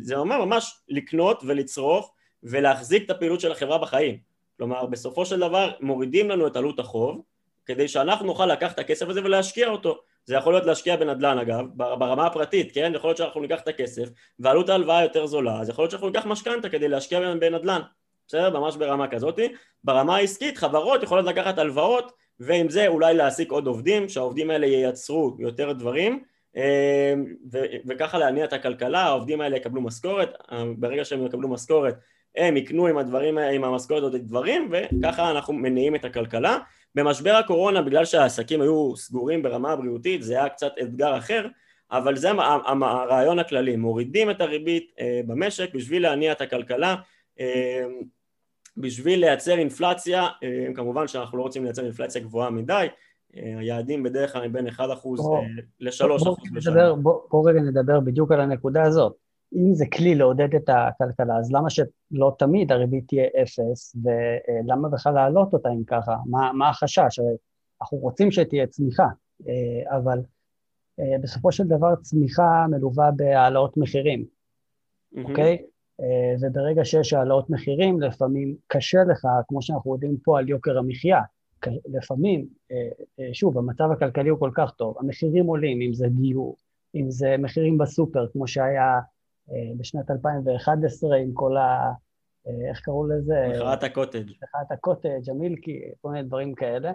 זה 0.00 0.16
אומר 0.16 0.44
ממש 0.44 0.80
לקנות 0.88 1.42
ולצרוך 1.46 2.14
ולהחזיק 2.42 3.04
את 3.04 3.10
הפעילות 3.10 3.40
של 3.40 3.52
החברה 3.52 3.78
בחיים. 3.78 4.18
כלומר, 4.56 4.86
בסופו 4.86 5.26
של 5.26 5.40
דבר 5.40 5.72
מורידים 5.80 6.30
לנו 6.30 6.46
את 6.46 6.56
עלות 6.56 6.78
החוב, 6.78 7.22
כדי 7.66 7.88
שאנחנו 7.88 8.26
נוכל 8.26 8.46
לקחת 8.46 8.74
את 8.74 8.78
הכסף 8.78 9.08
הזה 9.08 9.20
ולהשקיע 9.24 9.68
אותו. 9.68 10.00
זה 10.26 10.34
יכול 10.34 10.52
להיות 10.52 10.66
להשקיע 10.66 10.96
בנדל"ן 10.96 11.38
אגב, 11.38 11.64
ברמה 11.74 12.26
הפרטית, 12.26 12.74
כן? 12.74 12.92
יכול 12.94 13.08
להיות 13.08 13.16
שאנחנו 13.16 13.40
ניקח 13.40 13.60
את 13.60 13.68
הכסף 13.68 14.08
ועלות 14.38 14.68
ההלוואה 14.68 15.02
יותר 15.02 15.26
זולה, 15.26 15.60
אז 15.60 15.68
יכול 15.68 15.82
להיות 15.82 15.90
שאנחנו 15.90 16.08
ניקח 16.08 16.26
משכנתה 16.26 16.68
כדי 16.68 16.88
להשקיע 16.88 17.20
בנדל"ן, 17.20 17.80
בסדר? 18.28 18.60
ממש 18.60 18.76
ברמה 18.76 19.08
כזאתי. 19.08 19.48
ברמה 19.84 20.16
העסקית, 20.16 20.58
חברות 20.58 21.02
יכולות 21.02 21.24
לקחת 21.24 21.58
הלוואות 21.58 22.12
ועם 22.40 22.70
זה 22.70 22.86
אולי 22.86 23.14
להעסיק 23.14 23.50
עוד 23.50 23.66
עובדים, 23.66 24.08
שהעובדים 24.08 24.50
האלה 24.50 24.66
ייצרו 24.66 25.36
יותר 25.38 25.72
דברים 25.72 26.22
אה, 26.56 27.14
וככה 27.86 28.18
להניע 28.18 28.44
את 28.44 28.52
הכלכלה, 28.52 29.02
העובדים 29.02 29.40
האלה 29.40 29.56
יקבלו 29.56 29.80
משכורת, 29.80 30.30
ברגע 30.76 31.04
שהם 31.04 31.26
יקבלו 31.26 31.48
משכורת 31.48 31.94
הם 32.36 32.56
יקנו 32.56 32.86
עם 32.86 32.98
הדברים, 32.98 33.38
עם 33.38 33.64
המשכורת 33.64 34.02
הזאת 34.02 34.20
דברים 34.20 34.70
וככה 34.70 35.30
אנחנו 35.30 35.54
מניעים 35.54 35.94
את 35.94 36.04
הכלכלה 36.04 36.58
במשבר 36.96 37.30
הקורונה 37.30 37.82
בגלל 37.82 38.04
שהעסקים 38.04 38.60
היו 38.60 38.96
סגורים 38.96 39.42
ברמה 39.42 39.72
הבריאותית 39.72 40.22
זה 40.22 40.34
היה 40.34 40.48
קצת 40.48 40.72
אתגר 40.82 41.18
אחר 41.18 41.46
אבל 41.90 42.16
זה 42.16 42.30
הרעיון 42.30 43.38
הכללי, 43.38 43.76
מורידים 43.76 44.30
את 44.30 44.40
הריבית 44.40 44.92
אה, 45.00 45.20
במשק 45.26 45.74
בשביל 45.74 46.02
להניע 46.02 46.32
את 46.32 46.40
הכלכלה 46.40 46.96
אה, 47.40 47.84
בשביל 48.76 49.20
לייצר 49.20 49.58
אינפלציה, 49.58 50.26
אה, 50.42 50.66
כמובן 50.74 51.08
שאנחנו 51.08 51.38
לא 51.38 51.42
רוצים 51.42 51.64
לייצר 51.64 51.84
אינפלציה 51.84 52.22
גבוהה 52.22 52.50
מדי, 52.50 52.86
היעדים 53.32 54.02
בדרך 54.02 54.32
כלל 54.32 54.48
בין 54.48 54.68
1% 54.68 54.80
ל-3% 55.80 56.30
בשנה. 56.52 56.94
בואו 56.94 57.42
רגע 57.42 57.60
נדבר 57.60 58.00
בדיוק 58.00 58.32
על 58.32 58.40
הנקודה 58.40 58.82
הזאת. 58.82 59.25
אם 59.54 59.74
זה 59.74 59.84
כלי 59.96 60.14
לעודד 60.14 60.54
את 60.54 60.68
הכלכלה, 60.68 61.38
אז 61.38 61.52
למה 61.52 61.70
שלא 61.70 62.34
תמיד 62.38 62.72
הריבית 62.72 63.08
תהיה 63.08 63.24
אפס, 63.42 63.96
ולמה 64.02 64.88
בכלל 64.88 65.14
להעלות 65.14 65.52
אותה 65.52 65.68
אם 65.68 65.84
ככה? 65.84 66.16
מה, 66.26 66.52
מה 66.52 66.68
החשש? 66.68 67.18
הרי 67.18 67.36
אנחנו 67.80 67.98
רוצים 67.98 68.30
שתהיה 68.30 68.66
צמיחה, 68.66 69.06
אה, 69.48 69.96
אבל 69.96 70.18
אה, 71.00 71.18
בסופו 71.22 71.52
של 71.52 71.64
דבר 71.64 71.96
צמיחה 72.02 72.66
מלווה 72.70 73.10
בהעלאות 73.10 73.76
מחירים, 73.76 74.24
mm-hmm. 74.24 75.28
אוקיי? 75.28 75.62
אה, 76.00 76.34
וברגע 76.40 76.84
שיש 76.84 77.12
העלאות 77.12 77.50
מחירים, 77.50 78.00
לפעמים 78.00 78.56
קשה 78.66 78.98
לך, 79.10 79.26
כמו 79.48 79.62
שאנחנו 79.62 79.94
יודעים 79.94 80.16
פה 80.24 80.38
על 80.38 80.48
יוקר 80.48 80.78
המחיה. 80.78 81.20
לפעמים, 81.86 82.46
שוב, 83.32 83.58
המצב 83.58 83.84
הכלכלי 83.92 84.28
הוא 84.28 84.38
כל 84.38 84.50
כך 84.54 84.70
טוב, 84.70 84.96
המחירים 85.00 85.46
עולים, 85.46 85.80
אם 85.80 85.94
זה 85.94 86.06
דיור, 86.08 86.56
אם 86.94 87.10
זה 87.10 87.36
מחירים 87.38 87.78
בסופר, 87.78 88.26
כמו 88.32 88.46
שהיה 88.46 89.00
בשנת 89.78 90.10
2011 90.10 91.16
עם 91.16 91.32
כל 91.32 91.56
ה... 91.56 91.92
אה, 92.46 92.70
איך 92.70 92.80
קראו 92.80 93.06
לזה? 93.06 93.46
מחאת 93.50 93.82
הקוטג'. 93.82 94.30
מחאת 94.30 94.72
הקוטג', 94.72 95.30
המילקי, 95.30 95.80
כל 96.00 96.10
מיני 96.10 96.28
דברים 96.28 96.54
כאלה. 96.54 96.92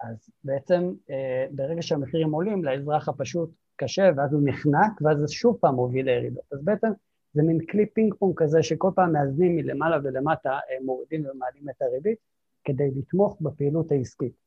אז 0.00 0.30
בעצם 0.44 0.92
אה, 1.10 1.46
ברגע 1.50 1.82
שהמחירים 1.82 2.32
עולים, 2.32 2.64
לאזרח 2.64 3.08
הפשוט 3.08 3.50
קשה, 3.76 4.10
ואז 4.16 4.32
הוא 4.32 4.42
נחנק, 4.44 5.02
ואז 5.02 5.18
זה 5.18 5.28
שוב 5.28 5.56
פעם 5.60 5.74
מוביל 5.74 6.06
לירידות. 6.06 6.44
אז 6.52 6.64
בעצם 6.64 6.88
זה 7.34 7.42
מין 7.42 7.58
כלי 7.70 7.86
פינג 7.86 8.14
פונג 8.14 8.34
כזה 8.36 8.62
שכל 8.62 8.90
פעם 8.94 9.12
מאזנים 9.12 9.56
מלמעלה 9.56 9.96
ולמטה, 10.04 10.58
מורידים 10.84 11.20
ומעלים 11.20 11.68
את 11.70 11.82
הריבית, 11.82 12.18
כדי 12.64 12.90
לתמוך 12.96 13.36
בפעילות 13.40 13.92
העסקית. 13.92 14.41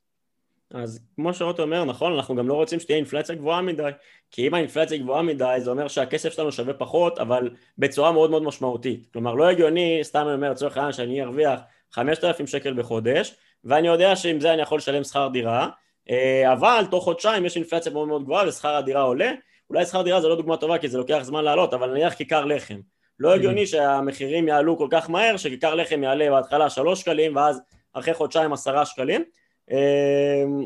אז 0.74 1.00
כמו 1.15 1.34
שרוטו 1.34 1.63
אומר, 1.63 1.86
נכון, 1.86 2.13
אנחנו 2.13 2.36
גם 2.36 2.48
לא 2.48 2.53
רוצים 2.53 2.79
שתהיה 2.79 2.98
אינפלציה 2.98 3.36
גבוהה 3.36 3.62
מדי, 3.62 3.89
כי 4.31 4.48
אם 4.48 4.53
האינפלציה 4.53 4.98
גבוהה 4.98 5.22
מדי 5.22 5.55
זה 5.57 5.69
אומר 5.69 5.88
שהכסף 5.88 6.34
שלנו 6.34 6.51
שווה 6.51 6.74
פחות, 6.74 7.19
אבל 7.19 7.50
בצורה 7.77 8.12
מאוד 8.12 8.29
מאוד 8.29 8.43
משמעותית. 8.43 9.07
כלומר, 9.13 9.34
לא 9.34 9.50
הגיוני, 9.50 10.00
סתם 10.03 10.25
אני 10.27 10.34
אומר 10.34 10.51
לצורך 10.51 10.77
העניין 10.77 10.93
שאני 10.93 11.24
ארוויח 11.24 11.60
5,000 11.91 12.48
שקל 12.48 12.74
בחודש, 12.74 13.36
ואני 13.63 13.88
יודע 13.88 14.15
שעם 14.15 14.39
זה 14.39 14.53
אני 14.53 14.62
יכול 14.62 14.77
לשלם 14.77 15.03
שכר 15.03 15.29
דירה, 15.34 15.69
אה, 16.10 16.53
אבל 16.53 16.86
תוך 16.91 17.03
חודשיים 17.03 17.45
יש 17.45 17.55
אינפלציה 17.55 17.91
מאוד 17.91 18.07
מאוד 18.07 18.24
גבוהה 18.24 18.48
ושכר 18.48 18.75
הדירה 18.75 19.01
עולה, 19.01 19.31
אולי 19.69 19.86
שכר 19.86 20.01
דירה 20.01 20.22
זה 20.22 20.27
לא 20.27 20.36
דוגמה 20.36 20.57
טובה 20.57 20.77
כי 20.77 20.88
זה 20.88 20.98
לוקח 20.98 21.19
זמן 21.22 21.43
לעלות, 21.43 21.74
אבל 21.74 21.89
נניח 21.91 22.13
כיכר 22.13 22.45
לחם. 22.45 22.79
לא 23.19 23.34
הגיוני 23.34 23.67
שהמחירים 23.67 24.48
יעלו 24.48 24.77
כל 24.77 24.88
כך 24.91 25.10
מהר, 25.10 25.38
שכיכר 25.38 25.75
לחם 25.75 26.03
יעלה 26.03 26.31
בהתחלה 26.31 26.69
3 26.69 27.00
שקלים 27.00 27.36
ואז 27.36 27.62
אחרי 27.93 28.13
חודשיים 28.13 28.53
10 28.53 28.84
שקלים. 28.86 29.24
אמ, 29.72 30.65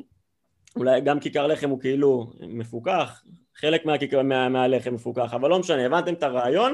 אולי 0.75 1.01
גם 1.01 1.20
כיכר 1.20 1.48
לחם 1.48 1.70
הוא 1.70 1.79
כאילו 1.79 2.32
מפוקח, 2.39 3.24
חלק 3.56 3.86
מהכיכר, 3.86 4.22
מה, 4.22 4.50
מהלחם 4.50 4.94
מפוקח, 4.94 5.34
אבל 5.34 5.50
לא 5.50 5.60
משנה, 5.60 5.86
הבנתם 5.86 6.13
את 6.13 6.24
הרעיון 6.24 6.74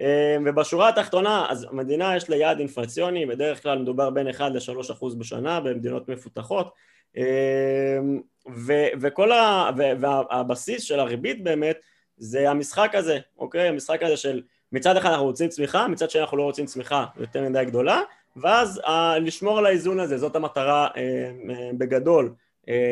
אמ, 0.00 0.04
ובשורה 0.46 0.88
התחתונה, 0.88 1.46
אז 1.50 1.66
המדינה 1.70 2.16
יש 2.16 2.30
לה 2.30 2.36
יעד 2.36 2.58
אינפלציוני, 2.58 3.26
בדרך 3.26 3.62
כלל 3.62 3.78
מדובר 3.78 4.10
בין 4.10 4.28
1 4.28 4.52
ל-3 4.52 4.92
אחוז 4.92 5.14
בשנה 5.14 5.60
במדינות 5.60 6.08
מפותחות 6.08 6.74
אמ, 7.16 8.20
ו, 8.66 8.72
וכל 9.00 9.32
ה, 9.32 9.70
והבסיס 9.76 10.82
של 10.82 11.00
הריבית 11.00 11.44
באמת 11.44 11.76
זה 12.16 12.50
המשחק 12.50 12.94
הזה, 12.94 13.18
אוקיי? 13.38 13.68
המשחק 13.68 14.02
הזה 14.02 14.16
של 14.16 14.42
מצד 14.72 14.96
אחד 14.96 15.10
אנחנו 15.10 15.24
רוצים 15.24 15.48
צמיחה, 15.48 15.88
מצד 15.88 16.10
שני 16.10 16.20
אנחנו 16.22 16.36
לא 16.36 16.42
רוצים 16.42 16.66
צמיחה 16.66 17.04
יותר 17.16 17.42
מדי 17.42 17.64
גדולה 17.64 18.00
ואז 18.36 18.80
uh, 18.84 18.90
לשמור 19.20 19.58
על 19.58 19.66
האיזון 19.66 20.00
הזה, 20.00 20.18
זאת 20.18 20.36
המטרה 20.36 20.88
uh, 20.88 20.92
uh, 20.92 21.52
בגדול 21.78 22.34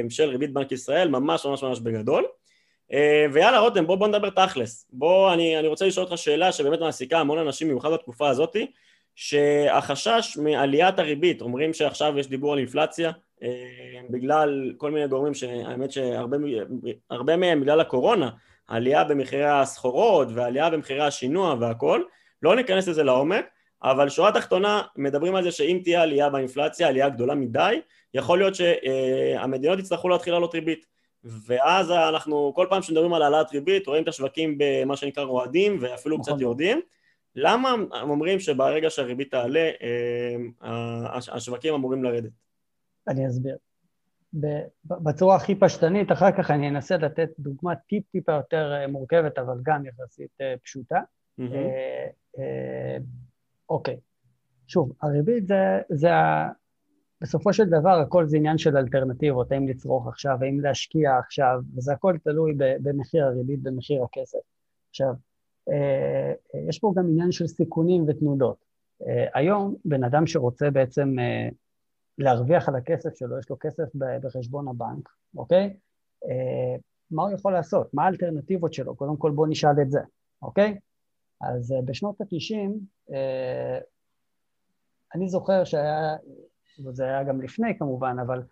של 0.09 0.29
ריבית 0.29 0.53
בנק 0.53 0.73
ישראל, 0.73 1.09
ממש 1.09 1.47
ממש 1.47 1.63
ממש 1.63 1.81
בגדול. 1.81 2.25
ויאללה 3.33 3.59
רותם, 3.59 3.87
בוא, 3.87 3.97
בוא 3.97 4.09
נדבר 4.09 4.31
תכלס. 4.31 4.87
בוא, 4.93 5.33
אני, 5.33 5.59
אני 5.59 5.69
רוצה 5.69 5.87
לשאול 5.87 6.07
אותך 6.07 6.19
שאלה 6.19 6.53
שבאמת 6.53 6.81
מעסיקה 6.81 7.19
המון 7.19 7.39
אנשים, 7.39 7.69
במיוחד 7.69 7.93
בתקופה 7.93 8.29
הזאתי, 8.29 8.71
שהחשש 9.15 10.37
מעליית 10.43 10.99
הריבית, 10.99 11.43
אומרים 11.43 11.73
שעכשיו 11.73 12.19
יש 12.19 12.29
דיבור 12.29 12.53
על 12.53 12.59
אינפלציה, 12.59 13.13
בגלל 14.11 14.73
כל 14.77 14.91
מיני 14.91 15.09
גורמים 15.09 15.35
שהאמת 15.35 15.91
שהרבה 15.91 17.37
מהם 17.37 17.61
בגלל 17.61 17.81
הקורונה, 17.81 18.31
עלייה 18.69 19.05
במחירי 19.05 19.45
הסחורות 19.45 20.29
ועלייה 20.35 20.71
במחירי 20.71 21.03
השינוע 21.03 21.57
והכל, 21.61 22.03
לא 22.43 22.57
ניכנס 22.57 22.89
לזה 22.89 23.03
לעומק, 23.03 23.47
אבל 23.85 24.09
שורה 24.09 24.33
תחתונה 24.33 24.83
מדברים 24.97 25.35
על 25.35 25.45
זה 25.45 25.50
שאם 25.50 25.81
תהיה 25.83 26.03
עלייה 26.03 26.31
באינפלציה, 26.31 26.88
עלייה 26.88 27.09
גדולה 27.09 27.35
מדי, 27.35 27.81
יכול 28.14 28.38
להיות 28.38 28.55
שהמדינות 28.55 29.79
יצטרכו 29.79 30.09
להתחיל 30.09 30.33
לעלות 30.33 30.55
ריבית 30.55 30.87
ואז 31.25 31.91
אנחנו 31.91 32.53
כל 32.55 32.67
פעם 32.71 32.83
שמדברים 32.83 33.14
על 33.14 33.23
העלאת 33.23 33.53
ריבית 33.53 33.87
רואים 33.87 34.03
את 34.03 34.09
השווקים 34.09 34.59
במה 34.59 34.97
שנקרא 34.97 35.25
רועדים 35.25 35.79
ואפילו 35.81 36.21
קצת 36.21 36.31
נכון. 36.31 36.43
יורדים 36.43 36.81
למה 37.37 37.71
הם 37.71 38.11
אומרים 38.11 38.41
שברגע 38.41 38.91
שהריבית 38.91 39.31
תעלה 39.31 39.71
אה, 39.83 41.17
השווקים 41.33 41.75
אמורים 41.75 42.05
לרדת? 42.05 42.31
אני 43.09 43.29
אסביר. 43.29 43.57
בצורה 44.85 45.37
הכי 45.37 45.55
פשטנית, 45.55 46.12
אחר 46.12 46.33
כך 46.33 46.50
אני 46.50 46.69
אנסה 46.69 46.97
לתת 46.97 47.29
דוגמה 47.38 47.75
טיפ 47.75 48.05
טיפה 48.12 48.33
יותר 48.33 48.73
אה, 48.73 48.87
מורכבת 48.87 49.38
אבל 49.38 49.57
גם 49.62 49.87
יחסית 49.87 50.31
אה, 50.41 50.55
פשוטה. 50.62 51.00
Mm-hmm. 51.41 52.41
אוקיי, 53.68 53.97
שוב, 54.66 54.92
הריבית 55.02 55.47
זה, 55.47 55.80
זה 55.88 56.14
ה... 56.14 56.49
בסופו 57.21 57.52
של 57.52 57.64
דבר 57.64 58.00
הכל 58.00 58.26
זה 58.26 58.37
עניין 58.37 58.59
של 58.59 58.76
אלטרנטיבות, 58.76 59.52
האם 59.52 59.68
לצרוך 59.68 60.06
עכשיו, 60.09 60.38
האם 60.40 60.61
להשקיע 60.61 61.18
עכשיו, 61.18 61.61
וזה 61.76 61.92
הכל 61.92 62.16
תלוי 62.25 62.54
במחיר 62.59 63.25
הריבית, 63.25 63.62
במחיר 63.62 64.04
הכסף. 64.04 64.38
עכשיו, 64.90 65.14
אה, 65.68 66.33
יש 66.68 66.78
פה 66.78 66.92
גם 66.97 67.09
עניין 67.09 67.33
של 67.33 67.47
סיכונים 67.47 68.04
ותנודות. 68.09 68.56
אה, 69.06 69.26
היום 69.35 69.75
בן 69.85 70.04
אדם 70.04 70.26
שרוצה 70.26 70.71
בעצם 70.71 71.18
אה, 71.18 71.49
להרוויח 72.18 72.68
על 72.68 72.76
הכסף 72.76 73.14
שלו, 73.14 73.38
יש 73.38 73.50
לו 73.50 73.56
כסף 73.61 73.85
בחשבון 73.94 74.68
הבנק, 74.68 75.09
אוקיי? 75.37 75.76
מה 77.11 77.23
הוא 77.23 77.33
יכול 77.33 77.52
לעשות? 77.52 77.94
מה 77.94 78.04
האלטרנטיבות 78.04 78.73
שלו? 78.73 78.97
קודם 78.97 79.16
כל 79.16 79.30
בואו 79.30 79.47
נשאל 79.47 79.83
את 79.83 79.90
זה, 79.90 80.00
אוקיי? 80.42 80.78
אז 81.49 81.75
בשנות 81.85 82.21
ה-90, 82.21 82.71
אני 85.15 85.29
זוכר 85.29 85.65
שהיה, 85.65 86.17
וזה 86.85 87.05
היה 87.05 87.25
גם 87.25 87.43
לפני 87.43 87.79
כמובן, 87.79 88.17
אבל 88.27 88.43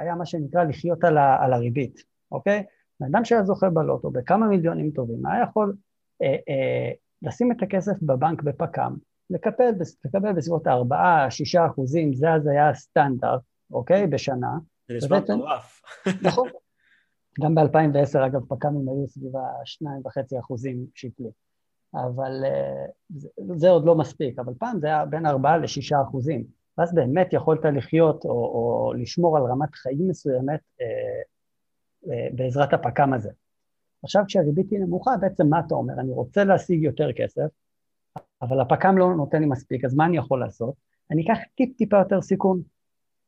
היה 0.00 0.14
מה 0.14 0.26
שנקרא 0.26 0.64
לחיות 0.64 1.04
על, 1.04 1.18
ה, 1.18 1.44
על 1.44 1.52
הריבית, 1.52 2.02
אוקיי? 2.32 2.64
בן 3.00 3.06
אדם 3.06 3.24
שהיה 3.24 3.44
זוכה 3.44 3.70
בלוטו 3.70 4.10
בכמה 4.10 4.46
מיליונים 4.46 4.90
טובים, 4.90 5.26
היה 5.26 5.42
יכול 5.42 5.74
אה, 6.22 6.28
אה, 6.28 6.92
לשים 7.22 7.52
את 7.52 7.62
הכסף 7.62 8.02
בבנק 8.02 8.42
בפק"ם, 8.42 8.96
לקבל, 9.30 9.70
לקבל 10.04 10.32
בסביבות 10.32 10.66
4-6 10.66 10.70
אחוזים, 11.66 12.14
זה 12.14 12.32
אז 12.32 12.46
היה 12.46 12.70
הסטנדרט, 12.70 13.40
אוקיי? 13.70 14.06
בשנה. 14.06 14.58
זה 14.88 14.94
נשמע 14.94 15.18
מטורף. 15.18 15.82
נכון. 16.22 16.48
גם 17.40 17.54
ב-2010, 17.54 18.26
אגב, 18.26 18.40
פק"מים 18.48 18.88
היו 18.88 19.08
סביב 19.08 19.36
ה-2.5 19.36 20.40
אחוזים 20.40 20.86
שקלי. 20.94 21.30
אבל 21.94 22.44
אה, 22.44 22.86
זה, 23.08 23.28
זה 23.54 23.70
עוד 23.70 23.84
לא 23.84 23.94
מספיק, 23.94 24.38
אבל 24.38 24.52
פעם 24.58 24.80
זה 24.80 24.86
היה 24.86 25.06
בין 25.06 25.26
4 25.26 25.56
ל-6 25.56 26.02
אחוזים. 26.02 26.44
ואז 26.78 26.94
באמת 26.94 27.32
יכולת 27.32 27.64
לחיות 27.64 28.24
או, 28.24 28.30
או 28.30 28.92
לשמור 28.92 29.36
על 29.36 29.42
רמת 29.42 29.74
חיים 29.74 30.08
מסוימת 30.08 30.60
אה, 30.80 30.86
אה, 32.12 32.28
בעזרת 32.32 32.72
הפק"ם 32.72 33.12
הזה. 33.12 33.30
עכשיו 34.02 34.24
כשהריבית 34.26 34.70
היא 34.70 34.78
נמוכה, 34.78 35.16
בעצם 35.20 35.46
מה 35.46 35.60
אתה 35.66 35.74
אומר? 35.74 35.94
אני 36.00 36.12
רוצה 36.12 36.44
להשיג 36.44 36.82
יותר 36.82 37.12
כסף, 37.12 37.46
אבל 38.42 38.60
הפק"ם 38.60 38.98
לא 38.98 39.14
נותן 39.14 39.40
לי 39.40 39.46
מספיק, 39.46 39.84
אז 39.84 39.94
מה 39.94 40.06
אני 40.06 40.16
יכול 40.16 40.40
לעשות? 40.40 40.74
אני 41.10 41.24
אקח 41.24 41.38
טיפ-טיפה 41.54 41.96
יותר 41.96 42.22
סיכון, 42.22 42.62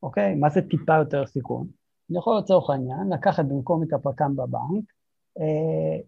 אוקיי? 0.02 0.35
מה 0.35 0.50
זה 0.50 0.62
טיפה 0.62 0.94
יותר 0.94 1.26
סיכון? 1.26 1.66
אני 2.11 2.18
יכול 2.18 2.38
לצורך 2.38 2.71
העניין 2.71 3.12
לקחת 3.12 3.44
במקום 3.44 3.83
את 3.83 3.92
הפק"ם 3.92 4.37
בבנק, 4.37 4.85
אה, 5.40 6.00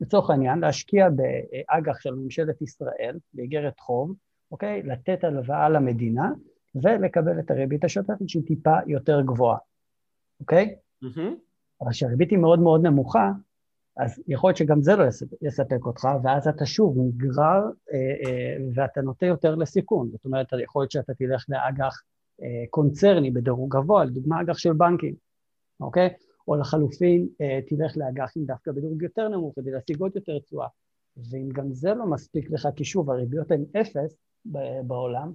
לצורך 0.00 0.30
העניין 0.30 0.58
להשקיע 0.58 1.08
באג"ח 1.10 2.00
של 2.00 2.14
ממשלת 2.14 2.62
ישראל, 2.62 3.18
באיגרת 3.34 3.80
חוב, 3.80 4.14
אוקיי? 4.50 4.82
לתת 4.82 5.24
הלוואה 5.24 5.68
למדינה 5.68 6.30
ולקבל 6.74 7.38
את 7.38 7.50
הריבית 7.50 7.84
השוטפת 7.84 8.28
שהיא 8.28 8.42
טיפה 8.46 8.76
יותר 8.86 9.20
גבוהה, 9.20 9.58
אוקיי? 10.40 10.76
Mm-hmm. 11.04 11.34
אבל 11.80 11.90
כשהריבית 11.90 12.30
היא 12.30 12.38
מאוד 12.38 12.60
מאוד 12.60 12.86
נמוכה, 12.86 13.30
אז 13.96 14.22
יכול 14.28 14.48
להיות 14.48 14.56
שגם 14.56 14.82
זה 14.82 14.96
לא 14.96 15.04
יספק 15.42 15.86
אותך, 15.86 16.08
ואז 16.22 16.48
אתה 16.48 16.66
שוב 16.66 16.96
נגרר 16.98 17.62
אה, 17.92 17.98
אה, 18.24 18.56
ואתה 18.74 19.00
נוטה 19.00 19.26
יותר 19.26 19.54
לסיכון. 19.54 20.08
זאת 20.10 20.24
אומרת, 20.24 20.46
יכול 20.64 20.82
להיות 20.82 20.90
שאתה 20.90 21.14
תלך 21.14 21.44
לאג"ח 21.48 22.02
אה, 22.42 22.64
קונצרני 22.70 23.30
בדירוג 23.30 23.76
גבוה, 23.76 24.04
לדוגמה 24.04 24.40
אג"ח 24.40 24.58
של 24.58 24.72
בנקים, 24.72 25.14
אוקיי? 25.80 26.14
או 26.48 26.56
לחלופין, 26.56 27.28
אה, 27.40 27.58
תלך 27.66 27.96
לאג"חים 27.96 28.44
דווקא 28.44 28.72
בדירוג 28.72 29.02
יותר 29.02 29.28
נמוך 29.28 29.54
כדי 29.56 29.70
להשיג 29.70 30.00
עוד 30.00 30.12
יותר 30.16 30.38
תשואה. 30.38 30.66
ואם 31.30 31.48
גם 31.52 31.72
זה 31.72 31.94
לא 31.94 32.06
מספיק 32.06 32.50
לך, 32.50 32.68
כי 32.76 32.84
שוב, 32.84 33.10
הריביות 33.10 33.50
הן 33.50 33.64
אפס 33.80 34.16
בעולם, 34.82 35.32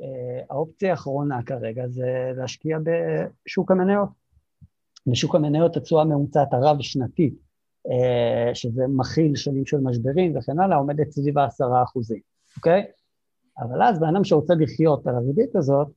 אה, 0.00 0.44
האופציה 0.50 0.90
האחרונה 0.90 1.42
כרגע 1.42 1.88
זה 1.88 2.32
להשקיע 2.36 2.78
בשוק 2.84 3.70
המניות. 3.70 4.08
בשוק 5.06 5.34
המניות 5.34 5.76
התשואה 5.76 6.02
הממוצעת 6.02 6.52
הרב-שנתית 6.52 7.34
אה, 7.90 8.54
שזה 8.54 8.82
מכיל 8.88 9.36
שנים 9.36 9.66
של 9.66 9.76
משברים 9.76 10.36
וכן 10.36 10.60
הלאה, 10.60 10.76
עומדת 10.76 11.10
סביב 11.10 11.38
העשרה 11.38 11.82
אחוזים, 11.82 12.20
אוקיי? 12.56 12.84
אבל 13.58 13.82
אז 13.82 14.00
בן 14.00 14.08
אדם 14.08 14.24
שרוצה 14.24 14.54
לחיות 14.54 15.06
על 15.06 15.14
הריבית 15.14 15.56
הזאת, 15.56 15.88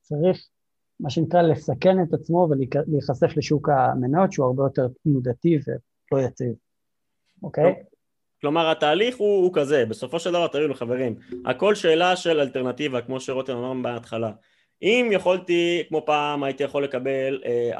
צריך 0.00 0.48
מה 1.00 1.10
שנקרא 1.10 1.42
לסכן 1.42 2.02
את 2.02 2.14
עצמו 2.14 2.48
ולהיחשף 2.50 3.36
לשוק 3.36 3.68
המניות 3.68 4.32
שהוא 4.32 4.46
הרבה 4.46 4.62
יותר 4.62 4.86
תנודתי 5.04 5.58
ולא 6.12 6.22
יציב, 6.22 6.54
אוקיי? 7.42 7.74
כלומר 8.40 8.70
התהליך 8.70 9.16
הוא, 9.16 9.44
הוא 9.44 9.50
כזה, 9.54 9.86
בסופו 9.86 10.20
של 10.20 10.30
דבר 10.30 10.46
תראו 10.46 10.74
חברים, 10.74 11.14
הכל 11.44 11.74
שאלה 11.74 12.16
של 12.16 12.40
אלטרנטיבה 12.40 13.00
כמו 13.00 13.20
שרותם 13.20 13.56
אמר 13.56 13.82
בהתחלה. 13.82 14.30
אם 14.82 15.08
יכולתי, 15.12 15.82
כמו 15.88 16.02
פעם 16.06 16.44
הייתי 16.44 16.62
יכול 16.62 16.84
לקבל 16.84 17.42
4-5 17.74 17.78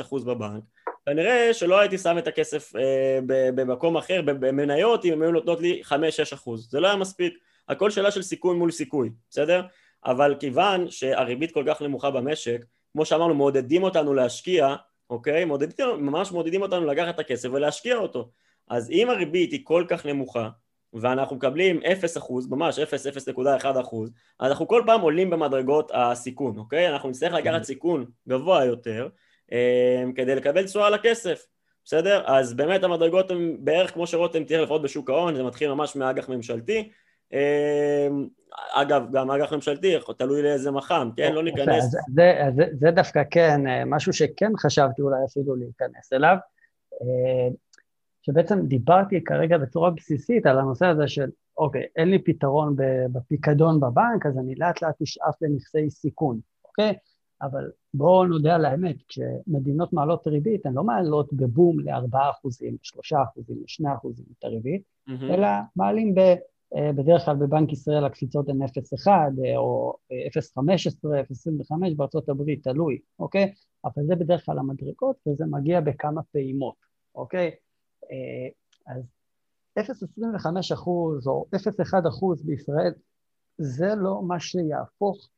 אחוז 0.00 0.24
בבנק, 0.24 0.62
כנראה 1.06 1.54
שלא 1.54 1.80
הייתי 1.80 1.98
שם 1.98 2.18
את 2.18 2.26
הכסף 2.26 2.76
אה, 2.76 3.18
במקום 3.26 3.96
אחר, 3.96 4.22
במניות, 4.24 5.04
אם 5.04 5.12
הם 5.12 5.22
היו 5.22 5.30
נותנות 5.30 5.60
לי 5.60 5.82
5-6 5.84 5.94
אחוז. 6.34 6.70
זה 6.70 6.80
לא 6.80 6.86
היה 6.86 6.96
מספיק. 6.96 7.38
הכל 7.68 7.90
שאלה 7.90 8.10
של 8.10 8.22
סיכון 8.22 8.58
מול 8.58 8.70
סיכוי, 8.70 9.10
בסדר? 9.30 9.62
אבל 10.04 10.34
כיוון 10.40 10.90
שהריבית 10.90 11.52
כל 11.52 11.64
כך 11.66 11.82
נמוכה 11.82 12.10
במשק, 12.10 12.64
כמו 12.92 13.04
שאמרנו, 13.04 13.34
מעודדים 13.34 13.82
אותנו 13.82 14.14
להשקיע, 14.14 14.74
אוקיי? 15.10 15.44
מעודדים, 15.44 15.86
ממש 15.98 16.32
מעודדים 16.32 16.62
אותנו 16.62 16.86
לקחת 16.86 17.14
את 17.14 17.18
הכסף 17.18 17.48
ולהשקיע 17.52 17.96
אותו. 17.96 18.30
אז 18.68 18.90
אם 18.90 19.10
הריבית 19.10 19.52
היא 19.52 19.60
כל 19.64 19.84
כך 19.88 20.06
נמוכה, 20.06 20.48
ואנחנו 20.94 21.36
מקבלים 21.36 21.80
0 21.92 22.16
אחוז, 22.16 22.50
ממש 22.50 22.78
0.1 22.78 23.80
אחוז, 23.80 24.10
אז 24.40 24.50
אנחנו 24.50 24.68
כל 24.68 24.82
פעם 24.86 25.00
עולים 25.00 25.30
במדרגות 25.30 25.90
הסיכון, 25.94 26.58
אוקיי? 26.58 26.88
אנחנו 26.88 27.08
נצטרך 27.08 27.32
לקחת 27.32 27.62
סיכון 27.62 28.04
גבוה 28.28 28.64
יותר, 28.64 29.08
אמ, 29.52 30.12
כדי 30.12 30.34
לקבל 30.34 30.64
תשואה 30.64 30.86
על 30.86 30.94
הכסף, 30.94 31.46
בסדר? 31.84 32.22
אז 32.26 32.54
באמת 32.54 32.84
המדרגות 32.84 33.30
הן 33.30 33.56
בערך 33.58 33.94
כמו 33.94 34.06
שרותם 34.06 34.44
תראה 34.44 34.62
לפחות 34.62 34.82
בשוק 34.82 35.10
ההון, 35.10 35.36
זה 35.36 35.42
מתחיל 35.42 35.72
ממש 35.72 35.96
מאג"ח 35.96 36.28
ממשלתי. 36.28 36.90
אמ, 37.32 38.26
אגב, 38.72 39.02
גם 39.12 39.30
אג"ח 39.30 39.52
ממשלתי, 39.52 39.94
תלוי 40.18 40.42
לאיזה 40.42 40.70
מח"מ, 40.70 41.10
כן? 41.16 41.32
לא 41.32 41.42
ניכנס... 41.42 41.90
זה, 42.14 42.32
זה, 42.56 42.64
זה 42.72 42.90
דווקא 42.90 43.22
כן, 43.30 43.66
אה, 43.66 43.84
משהו 43.84 44.12
שכן 44.12 44.52
חשבתי 44.58 45.02
אולי 45.02 45.24
אפילו 45.30 45.56
להיכנס 45.56 46.12
אליו, 46.12 46.36
אה, 47.02 47.48
שבעצם 48.22 48.66
דיברתי 48.66 49.24
כרגע 49.24 49.58
בצורה 49.58 49.90
בסיסית 49.90 50.46
על 50.46 50.58
הנושא 50.58 50.86
הזה 50.86 51.08
של, 51.08 51.30
אוקיי, 51.58 51.82
אין 51.96 52.10
לי 52.10 52.18
פתרון 52.18 52.76
בפיקדון 53.12 53.80
בבנק, 53.80 54.26
אז 54.26 54.38
אני 54.38 54.54
לאט 54.54 54.82
לאט 54.82 55.02
אשאף 55.02 55.42
לנכסי 55.42 55.90
סיכון, 55.90 56.40
אוקיי? 56.64 56.94
אבל 57.42 57.70
בואו 57.94 58.24
נודה 58.24 58.54
על 58.54 58.64
האמת, 58.64 58.96
כשמדינות 59.08 59.92
מעלות 59.92 60.26
ריבית, 60.26 60.66
הן 60.66 60.74
לא 60.74 60.84
מעלות 60.84 61.32
בבום 61.32 61.80
ל-4%, 61.80 62.16
ל-3%, 62.62 63.42
ל-2% 63.48 64.08
את 64.38 64.44
הריבית, 64.44 64.82
mm-hmm. 65.08 65.24
אלא 65.34 65.48
מעלים 65.76 66.14
ב, 66.14 66.34
בדרך 66.74 67.24
כלל 67.24 67.36
בבנק 67.36 67.72
ישראל 67.72 68.04
הקפיצות 68.04 68.48
הן 68.48 68.62
0.1 68.62 69.08
אה, 69.08 69.56
או 69.56 69.96
0.15, 70.10 70.12
0.25 71.90 71.96
בארצות 71.96 72.28
הברית, 72.28 72.64
תלוי, 72.64 72.98
אוקיי? 73.18 73.54
אבל 73.84 74.06
זה 74.06 74.16
בדרך 74.16 74.44
כלל 74.44 74.58
המדרגות 74.58 75.16
וזה 75.28 75.44
מגיע 75.46 75.80
בכמה 75.80 76.22
פעימות, 76.22 76.74
אוקיי? 77.14 77.50
אה, 78.02 78.48
אז 78.86 79.02
0.25 79.78 80.74
אחוז 80.74 81.26
או 81.26 81.46
0.1 81.56 82.08
אחוז 82.08 82.42
בישראל 82.42 82.92
זה 83.58 83.94
לא 83.96 84.22
מה 84.22 84.40
שיהפוך 84.40 85.28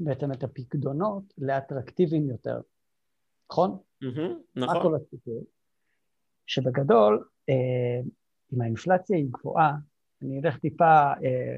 בעצם 0.00 0.32
את 0.32 0.42
הפקדונות 0.42 1.22
לאטרקטיביים 1.38 2.30
יותר, 2.30 2.60
נכון? 3.50 3.78
נכון. 4.56 4.76
מה 4.76 4.82
כל 4.82 4.94
הסיפור? 4.94 5.44
שבגדול, 6.46 7.28
אה, 7.48 8.00
אם 8.52 8.60
האינפלציה 8.60 9.16
היא 9.16 9.26
גבוהה, 9.30 9.72
אני 10.22 10.40
אלך 10.40 10.58
טיפה, 10.58 11.12
אה, 11.24 11.56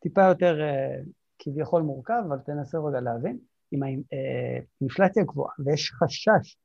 טיפה 0.00 0.22
יותר 0.22 0.60
אה, 0.60 1.00
כביכול 1.38 1.82
מורכב, 1.82 2.22
אבל 2.28 2.38
תנסה 2.38 2.78
רגע 2.78 3.00
להבין, 3.00 3.38
אם 3.72 3.80
האינפלציה 3.82 5.24
גבוהה 5.24 5.52
ויש 5.64 5.92
חשש 5.92 6.56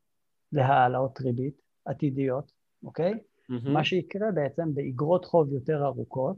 להעלאות 0.52 1.22
ריבית 1.22 1.62
עתידיות, 1.86 2.52
אוקיי? 2.84 3.14
Mm-hmm. 3.14 3.70
מה 3.70 3.84
שיקרה 3.84 4.32
בעצם 4.32 4.74
באגרות 4.74 5.26
חוב 5.26 5.54
יותר 5.54 5.86
ארוכות, 5.86 6.38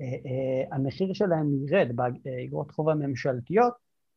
אה, 0.00 0.06
אה, 0.06 0.76
המחיר 0.76 1.12
שלהם 1.12 1.50
ירד 1.66 1.96
באגרות 1.96 2.70
חוב 2.70 2.88
הממשלתיות, 2.88 3.72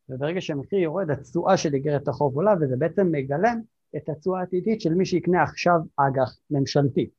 וברגע 0.09 0.41
שהמחיר 0.41 0.79
יורד 0.79 1.09
התשואה 1.09 1.57
של 1.57 1.73
איגרת 1.73 2.07
החוב 2.07 2.35
עולה, 2.35 2.53
וזה 2.61 2.75
בעצם 2.77 3.11
מגלם 3.11 3.61
את 3.97 4.09
התשואה 4.09 4.39
העתידית 4.39 4.81
של 4.81 4.93
מי 4.93 5.05
שיקנה 5.05 5.43
עכשיו 5.43 5.79
אג"ח 5.97 6.37
ממשלתי, 6.51 7.09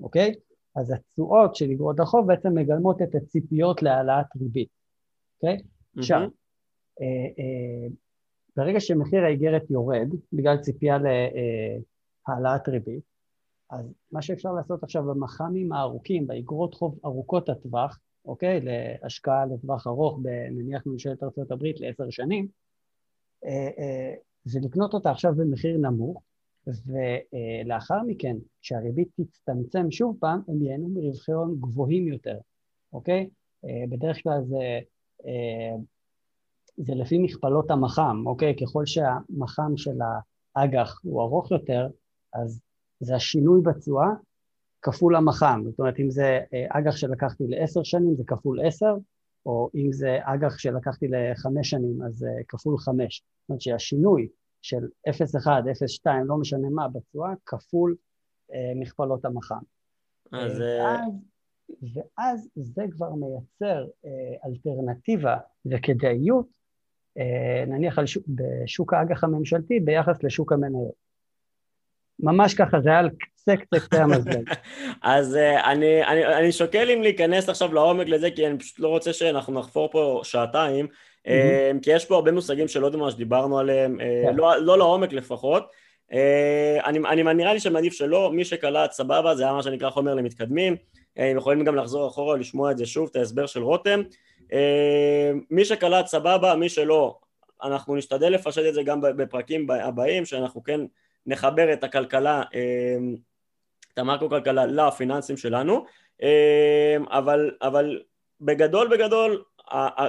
אוקיי? 0.00 0.34
אז 0.74 0.92
התשואות 0.92 1.56
של 1.56 1.70
איגרות 1.70 2.00
החוב 2.00 2.26
בעצם 2.26 2.54
מגלמות 2.54 3.02
את 3.02 3.14
הציפיות 3.14 3.82
להעלאת 3.82 4.26
ריבית, 4.40 4.68
אוקיי? 5.36 5.56
Mm-hmm. 5.56 5.98
עכשיו, 5.98 6.20
אה, 7.00 7.06
אה, 7.38 7.88
ברגע 8.56 8.80
שמחיר 8.80 9.24
האיגרת 9.24 9.70
יורד, 9.70 10.08
בגלל 10.32 10.56
ציפייה 10.56 10.98
להעלאת 12.28 12.68
ריבית, 12.68 13.04
אז 13.70 13.92
מה 14.12 14.22
שאפשר 14.22 14.52
לעשות 14.52 14.82
עכשיו 14.82 15.02
במח"מים 15.02 15.72
הארוכים, 15.72 16.26
באגרות 16.26 16.74
חוב 16.74 16.98
ארוכות 17.04 17.48
הטווח, 17.48 17.98
אוקיי? 18.24 18.60
להשקעה 18.60 19.46
לטווח 19.46 19.86
ארוך, 19.86 20.18
נניח 20.50 20.82
ממשלת 20.86 21.22
ארה"ב 21.22 21.64
לעשר 21.76 22.10
שנים, 22.10 22.48
זה 24.44 24.60
לקנות 24.62 24.94
אותה 24.94 25.10
עכשיו 25.10 25.34
במחיר 25.34 25.78
נמוך, 25.78 26.22
ולאחר 26.66 28.02
מכן, 28.06 28.36
כשהריבית 28.60 29.08
תצטמצם 29.20 29.90
שוב 29.90 30.16
פעם, 30.20 30.40
הם 30.48 30.62
ייהנו 30.62 30.88
מרווחי 30.88 31.32
הון 31.32 31.56
גבוהים 31.60 32.08
יותר, 32.08 32.38
אוקיי? 32.92 33.28
בדרך 33.88 34.22
כלל 34.22 34.42
זה, 34.44 34.78
זה 36.76 36.94
לפי 36.94 37.18
מכפלות 37.18 37.70
המח"מ, 37.70 38.22
אוקיי? 38.26 38.56
ככל 38.56 38.86
שהמח"מ 38.86 39.76
של 39.76 39.98
האג"ח 40.56 41.00
הוא 41.04 41.22
ארוך 41.22 41.50
יותר, 41.50 41.88
אז 42.34 42.60
זה 43.00 43.14
השינוי 43.14 43.60
בתשואה 43.62 44.08
כפול 44.82 45.16
המח"מ. 45.16 45.62
זאת 45.70 45.78
אומרת, 45.78 46.00
אם 46.00 46.10
זה 46.10 46.40
אג"ח 46.68 46.96
שלקחתי 46.96 47.44
לעשר 47.46 47.82
שנים, 47.82 48.14
זה 48.16 48.22
כפול 48.26 48.66
עשר, 48.66 48.94
או 49.46 49.70
אם 49.74 49.92
זה 49.92 50.18
אג"ח 50.22 50.58
שלקחתי 50.58 51.06
לחמש 51.08 51.70
שנים, 51.70 52.02
אז 52.02 52.14
זה 52.14 52.30
כפול 52.48 52.78
חמש. 52.78 53.22
זאת 53.40 53.48
אומרת 53.48 53.60
שהשינוי 53.60 54.28
של 54.62 54.82
0.1, 55.08 55.46
0.2, 55.46 56.10
לא 56.26 56.36
משנה 56.36 56.68
מה, 56.70 56.88
בתשואה, 56.88 57.32
כפול 57.46 57.96
אה, 58.52 58.72
מכפלות 58.76 59.24
המח"מ. 59.24 59.62
אז... 60.32 60.60
ואז, 60.60 61.12
ואז 61.94 62.48
זה 62.54 62.82
כבר 62.90 63.10
מייצר 63.14 63.86
אה, 64.04 64.48
אלטרנטיבה 64.48 65.36
וכדאיות, 65.66 66.46
אה, 67.18 67.64
נניח 67.66 67.98
על 67.98 68.06
שוק, 68.06 68.24
בשוק 68.28 68.92
האג"ח 68.92 69.24
הממשלתי 69.24 69.80
ביחס 69.80 70.22
לשוק 70.22 70.52
המניות. 70.52 71.02
ממש 72.18 72.54
ככה, 72.54 72.80
זה 72.80 72.88
היה 72.88 72.98
על 72.98 73.10
קצה 73.10 73.56
קצה 73.56 73.80
קצה 73.80 74.02
המזלג. 74.02 74.50
אז 75.02 75.34
uh, 75.34 75.64
אני, 75.64 76.04
אני, 76.04 76.26
אני 76.26 76.52
שוקל 76.52 76.90
אם 76.90 77.02
להיכנס 77.02 77.48
עכשיו 77.48 77.74
לעומק 77.74 78.06
לזה, 78.06 78.30
כי 78.30 78.46
אני 78.46 78.58
פשוט 78.58 78.78
לא 78.78 78.88
רוצה 78.88 79.12
שאנחנו 79.12 79.52
נחפור 79.52 79.90
פה 79.90 80.20
שעתיים, 80.24 80.86
mm-hmm. 81.26 81.82
כי 81.82 81.92
יש 81.92 82.04
פה 82.04 82.14
הרבה 82.14 82.32
מושגים 82.32 82.68
שלא 82.68 82.86
יודעים 82.86 83.04
מה 83.04 83.10
שדיברנו 83.10 83.58
עליהם, 83.58 83.98
yeah. 84.00 84.32
לא, 84.36 84.56
לא 84.56 84.78
לעומק 84.78 85.12
לפחות. 85.12 85.70
Uh, 86.10 86.14
אני, 86.84 86.98
אני 86.98 87.34
נראה 87.34 87.52
לי 87.52 87.60
שמעדיף 87.60 87.92
שלא, 87.92 88.32
מי 88.32 88.44
שקלט 88.44 88.92
סבבה, 88.92 89.34
זה 89.34 89.42
היה 89.42 89.52
מה 89.52 89.62
שנקרא 89.62 89.90
חומר 89.90 90.14
למתקדמים, 90.14 90.76
הם 91.16 91.36
יכולים 91.36 91.64
גם 91.64 91.76
לחזור 91.76 92.08
אחורה 92.08 92.34
ולשמוע 92.34 92.70
את 92.70 92.78
זה 92.78 92.86
שוב, 92.86 93.08
את 93.10 93.16
ההסבר 93.16 93.46
של 93.46 93.62
רותם. 93.62 94.02
מי 95.50 95.64
שקלט 95.64 96.06
סבבה, 96.06 96.54
מי 96.54 96.68
שלא, 96.68 97.18
אנחנו 97.62 97.96
נשתדל 97.96 98.28
לפשט 98.28 98.62
את 98.68 98.74
זה 98.74 98.82
גם 98.82 99.00
בפרקים 99.00 99.70
הבאים, 99.70 100.24
שאנחנו 100.24 100.62
כן 100.62 100.80
נחבר 101.26 101.72
את 101.72 101.84
הכלכלה, 101.84 102.42
אמ, 102.54 103.16
את 103.94 103.98
המקרו-כלכלה 103.98 104.66
לפיננסים 104.66 105.36
שלנו, 105.36 105.84
אמ, 106.22 106.28
אבל, 107.08 107.50
אבל 107.62 108.02
בגדול 108.40 108.88
בגדול 108.88 109.42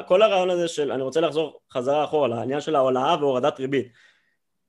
כל 0.07 0.21
הרעיון 0.21 0.49
הזה 0.49 0.67
של, 0.67 0.91
אני 0.91 1.01
רוצה 1.01 1.21
לחזור 1.21 1.59
חזרה 1.71 2.03
אחורה 2.03 2.27
לעניין 2.27 2.61
של 2.61 2.75
ההולאה 2.75 3.15
והורדת 3.19 3.59
ריבית. 3.59 3.87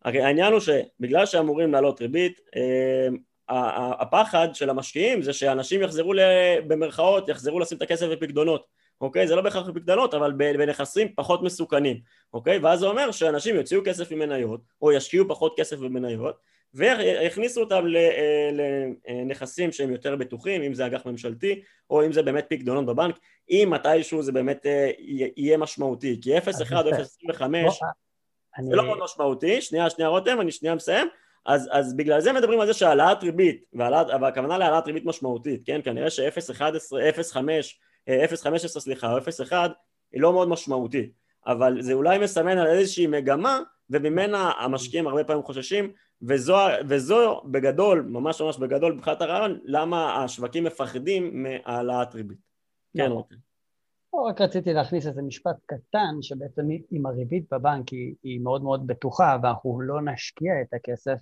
הרי 0.04 0.22
העניין 0.22 0.52
הוא 0.52 0.60
שבגלל 0.60 1.26
שאמורים 1.26 1.72
לעלות 1.72 2.00
ריבית, 2.00 2.40
אמ, 2.56 3.16
הפחד 3.48 4.48
של 4.54 4.70
המשקיעים 4.70 5.22
זה 5.22 5.32
שאנשים 5.32 5.82
יחזרו 5.82 6.12
במרכאות, 6.66 7.28
יחזרו 7.28 7.60
לשים 7.60 7.78
את 7.78 7.82
הכסף 7.82 8.06
בפקדונות. 8.06 8.66
אוקיי? 9.00 9.26
זה 9.26 9.36
לא 9.36 9.42
בהכרח 9.42 9.68
בפקדונות, 9.68 10.14
אבל 10.14 10.32
בנכסים 10.32 11.08
פחות 11.16 11.42
מסוכנים, 11.42 12.00
אוקיי? 12.32 12.58
ואז 12.58 12.78
זה 12.78 12.86
אומר 12.86 13.10
שאנשים 13.10 13.56
יוציאו 13.56 13.80
כסף 13.84 14.12
ממניות, 14.12 14.60
או 14.82 14.92
ישקיעו 14.92 15.28
פחות 15.28 15.54
כסף 15.56 15.76
במניות, 15.76 16.36
ויכניסו 16.74 17.60
אותם 17.60 17.84
לנכסים 19.08 19.72
שהם 19.72 19.90
יותר 19.90 20.16
בטוחים, 20.16 20.62
אם 20.62 20.74
זה 20.74 20.86
אג"ח 20.86 21.06
ממשלתי, 21.06 21.62
או 21.90 22.06
אם 22.06 22.12
זה 22.12 22.22
באמת 22.22 22.46
פקדונות 22.48 22.86
בבנק, 22.86 23.18
אם 23.50 23.68
מתישהו 23.70 24.22
זה 24.22 24.32
באמת 24.32 24.66
אה, 24.66 24.90
יהיה 25.36 25.56
משמעותי, 25.56 26.20
כי 26.22 26.38
0.1 26.38 26.40
או 26.72 26.90
0.25 27.32 27.42
זה 28.62 28.76
לא 28.76 28.86
מאוד 28.86 28.98
משמעותי, 29.04 29.60
שנייה, 29.60 29.90
שנייה 29.90 30.08
רותם, 30.08 30.40
אני 30.40 30.52
שנייה 30.52 30.74
מסיים, 30.74 31.08
אז, 31.46 31.68
אז 31.72 31.96
בגלל 31.96 32.20
זה 32.20 32.32
מדברים 32.32 32.60
על 32.60 32.66
זה 32.66 32.72
שהעלאת 32.72 33.22
ריבית, 33.22 33.64
והכוונה 34.20 34.58
להעלאת 34.58 34.86
ריבית 34.86 35.04
משמעותית, 35.04 35.62
כן? 35.66 35.80
כנראה 35.84 36.10
ש-0.11, 36.10 36.60
0.5 37.32 37.38
0.15 38.08 38.68
סליחה, 38.68 39.12
או 39.12 39.18
0.1 39.18 39.54
היא 40.12 40.22
לא 40.22 40.32
מאוד 40.32 40.48
משמעותית, 40.48 41.12
אבל 41.46 41.82
זה 41.82 41.92
אולי 41.92 42.18
מסמן 42.18 42.58
על 42.58 42.66
איזושהי 42.66 43.06
מגמה 43.06 43.60
וממנה 43.90 44.52
המשקיעים 44.58 45.06
הרבה 45.06 45.24
פעמים 45.24 45.42
חוששים 45.42 45.92
וזו, 46.28 46.56
וזו 46.88 47.42
בגדול, 47.44 48.02
ממש 48.02 48.40
ממש 48.40 48.58
בגדול 48.58 48.92
מבחינת 48.92 49.20
הרעיון, 49.20 49.60
למה 49.64 50.24
השווקים 50.24 50.64
מפחדים 50.64 51.42
מהעלאת 51.42 52.14
ריבית. 52.14 52.38
כן, 52.96 53.10
רותם. 53.10 53.36
רק 54.28 54.40
רציתי 54.40 54.72
להכניס 54.72 55.06
איזה 55.06 55.22
משפט 55.22 55.56
קטן, 55.66 56.22
שבעצם 56.22 56.62
אם 56.92 57.06
הריבית 57.06 57.44
בבנק 57.52 57.88
היא, 57.88 58.14
היא 58.22 58.40
מאוד 58.40 58.62
מאוד 58.62 58.86
בטוחה 58.86 59.36
ואנחנו 59.42 59.80
לא 59.80 60.02
נשקיע 60.02 60.52
את 60.62 60.74
הכסף, 60.74 61.18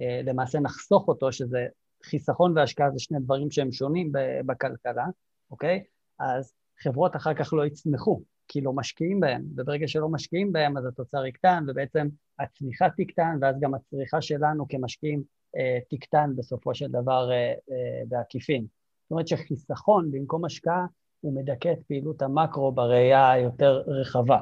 אה, 0.00 0.20
למעשה 0.24 0.60
נחסוך 0.60 1.08
אותו, 1.08 1.32
שזה 1.32 1.66
חיסכון 2.04 2.58
והשקעה 2.58 2.90
זה 2.90 2.98
שני 2.98 3.18
דברים 3.20 3.50
שהם 3.50 3.72
שונים 3.72 4.12
בכלכלה, 4.46 5.04
אוקיי? 5.50 5.84
אז 6.18 6.52
חברות 6.82 7.16
אחר 7.16 7.34
כך 7.34 7.52
לא 7.52 7.66
יצמחו, 7.66 8.22
כי 8.48 8.60
לא 8.60 8.72
משקיעים 8.72 9.20
בהן, 9.20 9.44
וברגע 9.56 9.88
שלא 9.88 10.08
משקיעים 10.08 10.52
בהן 10.52 10.76
אז 10.76 10.86
התוצר 10.86 11.26
יקטן, 11.26 11.64
ובעצם 11.68 12.08
הצמיחה 12.38 12.86
תקטן, 12.96 13.38
ואז 13.40 13.56
גם 13.60 13.74
הצריכה 13.74 14.22
שלנו 14.22 14.68
כמשקיעים 14.68 15.22
אה, 15.56 15.78
תקטן 15.90 16.30
בסופו 16.36 16.74
של 16.74 16.86
דבר 16.86 17.30
אה, 17.30 17.36
אה, 17.70 18.02
בעקיפין. 18.08 18.66
זאת 19.02 19.10
אומרת 19.10 19.28
שחיסכון 19.28 20.10
במקום 20.10 20.44
השקעה 20.44 20.86
הוא 21.20 21.34
מדכא 21.34 21.72
את 21.72 21.78
פעילות 21.88 22.22
המקרו 22.22 22.72
בראייה 22.72 23.30
היותר 23.30 23.82
רחבה. 23.86 24.40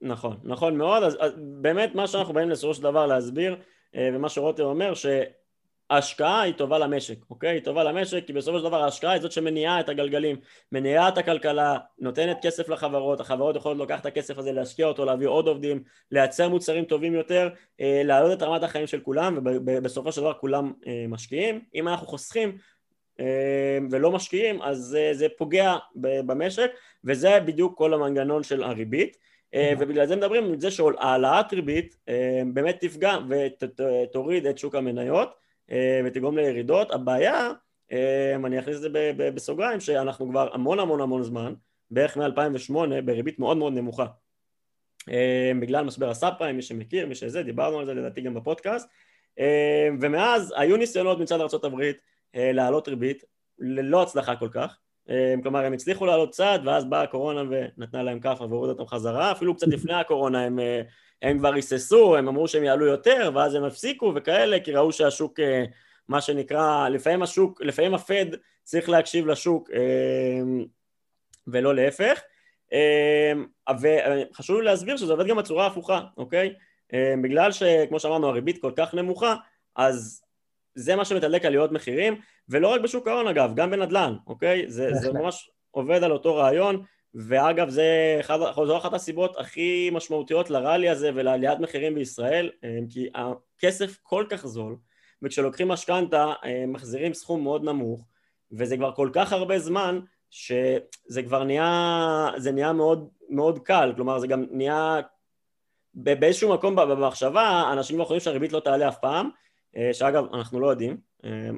נכון, 0.00 0.36
נכון 0.44 0.76
מאוד, 0.76 1.02
אז, 1.02 1.16
אז 1.20 1.32
באמת 1.60 1.94
מה 1.94 2.06
שאנחנו 2.06 2.34
באים 2.34 2.50
לסופו 2.50 2.74
של 2.74 2.82
דבר 2.82 3.06
להסביר, 3.06 3.56
אה, 3.94 4.10
ומה 4.14 4.28
שרותם 4.28 4.62
אומר, 4.62 4.94
ש... 4.94 5.06
ההשקעה 5.92 6.40
היא 6.40 6.54
טובה 6.54 6.78
למשק, 6.78 7.16
אוקיי? 7.30 7.50
היא 7.50 7.62
טובה 7.62 7.84
למשק 7.84 8.26
כי 8.26 8.32
בסופו 8.32 8.58
של 8.58 8.64
דבר 8.64 8.82
ההשקעה 8.82 9.12
היא 9.12 9.22
זאת 9.22 9.32
שמניעה 9.32 9.80
את 9.80 9.88
הגלגלים, 9.88 10.36
מניעה 10.72 11.08
את 11.08 11.18
הכלכלה, 11.18 11.78
נותנת 11.98 12.38
כסף 12.42 12.68
לחברות, 12.68 13.20
החברות 13.20 13.56
יכולות 13.56 13.88
לקחת 13.88 14.00
את 14.00 14.06
הכסף 14.06 14.38
הזה, 14.38 14.52
להשקיע 14.52 14.86
אותו, 14.86 15.04
להביא 15.04 15.26
עוד 15.26 15.48
עובדים, 15.48 15.82
לייצר 16.10 16.48
מוצרים 16.48 16.84
טובים 16.84 17.14
יותר, 17.14 17.48
אה, 17.80 18.02
להעלות 18.04 18.38
את 18.38 18.42
רמת 18.42 18.62
החיים 18.62 18.86
של 18.86 19.00
כולם 19.00 19.38
ובסופו 19.44 20.12
של 20.12 20.20
דבר 20.20 20.32
כולם 20.32 20.72
אה, 20.86 21.04
משקיעים. 21.08 21.60
אם 21.74 21.88
אנחנו 21.88 22.06
חוסכים 22.06 22.58
אה, 23.20 23.78
ולא 23.90 24.10
משקיעים 24.10 24.62
אז 24.62 24.98
זה 25.12 25.26
פוגע 25.38 25.76
במשק 25.94 26.70
וזה 27.04 27.40
בדיוק 27.40 27.78
כל 27.78 27.94
המנגנון 27.94 28.42
של 28.42 28.62
הריבית. 28.62 29.16
ובגלל 29.78 30.06
זה 30.06 30.16
מדברים 30.16 30.44
על 30.44 30.60
זה 30.60 30.70
שהעלאת 30.70 31.52
ריבית 31.52 31.96
באמת 32.54 32.76
תפגע 32.80 33.16
ותוריד 33.28 34.46
את 34.46 34.58
שוק 34.58 34.74
המניות 34.74 35.41
ותגרום 36.04 36.36
לירידות. 36.36 36.90
הבעיה, 36.90 37.50
אה, 37.92 38.36
אני 38.44 38.58
אכניס 38.58 38.76
את 38.76 38.80
זה 38.80 38.88
בסוגריים, 39.16 39.80
שאנחנו 39.80 40.28
כבר 40.30 40.54
המון 40.54 40.80
המון 40.80 41.00
המון 41.00 41.22
זמן, 41.22 41.54
בערך 41.90 42.16
מ-2008, 42.16 42.74
בריבית 43.04 43.38
מאוד 43.38 43.56
מאוד 43.56 43.72
נמוכה. 43.72 44.06
אה, 45.10 45.52
בגלל 45.60 45.84
משבר 45.84 46.10
הסאב 46.10 46.34
פריים, 46.38 46.56
מי 46.56 46.62
שמכיר, 46.62 47.06
מי 47.06 47.14
שזה, 47.14 47.42
דיברנו 47.42 47.78
על 47.78 47.86
זה 47.86 47.94
לדעתי 47.94 48.20
גם 48.20 48.34
בפודקאסט. 48.34 48.88
ומאז 50.00 50.54
היו 50.56 50.76
ניסיונות 50.76 51.20
מצד 51.20 51.40
ארה"ב 51.40 51.92
להעלות 52.34 52.88
ריבית, 52.88 53.24
ללא 53.58 54.02
הצלחה 54.02 54.36
כל 54.36 54.48
כך. 54.52 54.78
כלומר 55.42 55.64
הם 55.64 55.72
הצליחו 55.72 56.06
לעלות 56.06 56.30
צעד 56.30 56.66
ואז 56.66 56.84
באה 56.84 57.02
הקורונה 57.02 57.42
ונתנה 57.50 58.02
להם 58.02 58.20
כאפה 58.20 58.44
והורידה 58.44 58.72
אותם 58.72 58.86
חזרה, 58.86 59.32
אפילו 59.32 59.54
קצת 59.54 59.66
לפני 59.68 59.94
הקורונה 59.94 60.44
הם 60.44 60.58
הם 61.22 61.38
כבר 61.38 61.54
היססו, 61.54 62.16
הם 62.16 62.28
אמרו 62.28 62.48
שהם 62.48 62.64
יעלו 62.64 62.86
יותר, 62.86 63.30
ואז 63.34 63.54
הם 63.54 63.64
הפסיקו 63.64 64.12
וכאלה, 64.16 64.60
כי 64.60 64.72
ראו 64.72 64.92
שהשוק, 64.92 65.40
אה, 65.40 65.64
מה 66.08 66.20
שנקרא, 66.20 66.88
לפעמים 66.88 67.22
השוק, 67.22 67.62
לפעמים 67.62 67.94
הפד 67.94 68.26
צריך 68.62 68.88
להקשיב 68.88 69.26
לשוק 69.26 69.70
אה, 69.70 70.40
ולא 71.46 71.74
להפך. 71.74 72.20
אה, 72.72 73.32
וחשוב 73.80 74.58
לי 74.58 74.64
להסביר 74.64 74.96
שזה 74.96 75.12
עובד 75.12 75.26
גם 75.26 75.36
בצורה 75.36 75.66
הפוכה, 75.66 76.00
אוקיי? 76.16 76.54
בגלל 77.22 77.52
שכמו 77.52 78.00
שאמרנו 78.00 78.28
הריבית 78.28 78.62
כל 78.62 78.72
כך 78.76 78.94
נמוכה, 78.94 79.34
אז 79.76 80.22
זה 80.74 80.96
מה 80.96 81.04
שמתדלק 81.04 81.44
עליות 81.44 81.72
מחירים, 81.72 82.20
ולא 82.48 82.68
רק 82.68 82.80
בשוק 82.80 83.08
ההון 83.08 83.26
אגב, 83.26 83.52
גם 83.54 83.70
בנדל"ן, 83.70 84.14
אוקיי? 84.26 84.64
זה, 84.68 84.94
זה 84.94 85.12
ממש 85.12 85.50
עובד 85.70 86.02
על 86.02 86.12
אותו 86.12 86.36
רעיון. 86.36 86.84
ואגב 87.14 87.68
זה 87.68 88.16
אחד, 88.20 88.38
זו 88.66 88.76
אחת 88.76 88.94
הסיבות 88.94 89.38
הכי 89.38 89.90
משמעותיות 89.92 90.50
לראלי 90.50 90.88
הזה 90.88 91.10
ולעליית 91.14 91.58
מחירים 91.60 91.94
בישראל 91.94 92.50
אה, 92.64 92.78
כי 92.90 93.08
הכסף 93.14 93.98
כל 94.02 94.24
כך 94.30 94.46
זול 94.46 94.76
וכשלוקחים 95.22 95.68
משכנתה 95.68 96.32
אה, 96.44 96.64
מחזירים 96.66 97.14
סכום 97.14 97.42
מאוד 97.42 97.64
נמוך 97.64 98.06
וזה 98.52 98.76
כבר 98.76 98.92
כל 98.92 99.10
כך 99.12 99.32
הרבה 99.32 99.58
זמן 99.58 100.00
שזה 100.30 101.22
כבר 101.26 101.44
נהיה, 101.44 102.30
זה 102.36 102.52
נהיה 102.52 102.72
מאוד, 102.72 103.08
מאוד 103.28 103.58
קל, 103.58 103.92
כלומר 103.96 104.18
זה 104.18 104.26
גם 104.26 104.44
נהיה 104.50 105.00
באיזשהו 105.94 106.54
מקום 106.54 106.76
במחשבה 106.76 107.70
אנשים 107.72 107.96
כבר 107.96 108.04
חושבים 108.04 108.20
שהריבית 108.20 108.52
לא 108.52 108.60
תעלה 108.60 108.88
אף 108.88 108.98
פעם 108.98 109.30
שאגב, 109.92 110.24
אנחנו 110.34 110.60
לא 110.60 110.70
יודעים, 110.70 110.96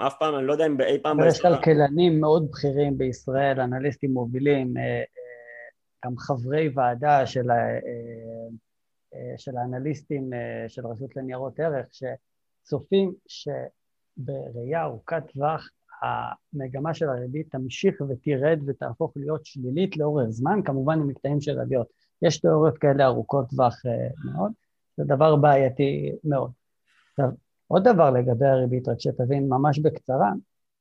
אף 0.06 0.14
פעם, 0.18 0.34
אני 0.34 0.46
לא 0.46 0.52
יודע 0.52 0.66
אם 0.66 0.80
אי 0.80 0.98
פעם... 1.02 1.18
יש 1.28 1.40
כלכלנים 1.40 2.20
מאוד 2.20 2.50
בכירים 2.50 2.98
בישראל, 2.98 3.60
אנליסטים 3.60 4.10
מובילים, 4.12 4.74
גם 6.04 6.16
חברי 6.18 6.68
ועדה 6.74 7.26
של, 7.26 7.46
של 9.36 9.56
האנליסטים 9.56 10.30
של 10.68 10.86
רשות 10.86 11.16
לניירות 11.16 11.60
ערך, 11.60 11.86
שצופים 11.92 13.12
שבראייה 13.28 14.82
ארוכת 14.82 15.22
טווח 15.32 15.70
המגמה 16.02 16.94
של 16.94 17.08
הריבית 17.08 17.50
תמשיך 17.50 18.00
ותרד 18.08 18.58
ותהפוך 18.66 19.12
להיות 19.16 19.46
שלילית 19.46 19.96
לאורך 19.96 20.26
זמן, 20.28 20.60
כמובן 20.64 20.94
עם 20.94 21.08
מקטעים 21.08 21.40
של 21.40 21.60
עליות. 21.60 21.86
יש 22.22 22.40
תיאוריות 22.40 22.78
כאלה 22.78 23.06
ארוכות 23.06 23.48
טווח 23.50 23.82
מאוד, 24.24 24.52
זה 24.96 25.04
דבר 25.04 25.36
בעייתי 25.36 26.12
מאוד. 26.24 26.50
עכשיו, 27.10 27.28
עוד 27.68 27.88
דבר 27.88 28.10
לגבי 28.10 28.46
הריבית, 28.46 28.88
רק 28.88 29.00
שתבין 29.00 29.48
ממש 29.48 29.78
בקצרה, 29.78 30.32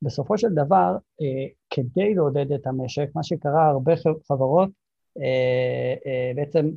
בסופו 0.02 0.38
של 0.38 0.48
דבר, 0.48 0.96
אה, 1.20 1.46
כדי 1.70 2.14
לעודד 2.14 2.52
את 2.52 2.66
המשק, 2.66 3.08
מה 3.14 3.22
שקרה, 3.22 3.66
הרבה 3.66 3.92
חברות, 4.28 4.70
אה, 5.18 5.94
אה, 6.06 6.32
בעצם, 6.36 6.70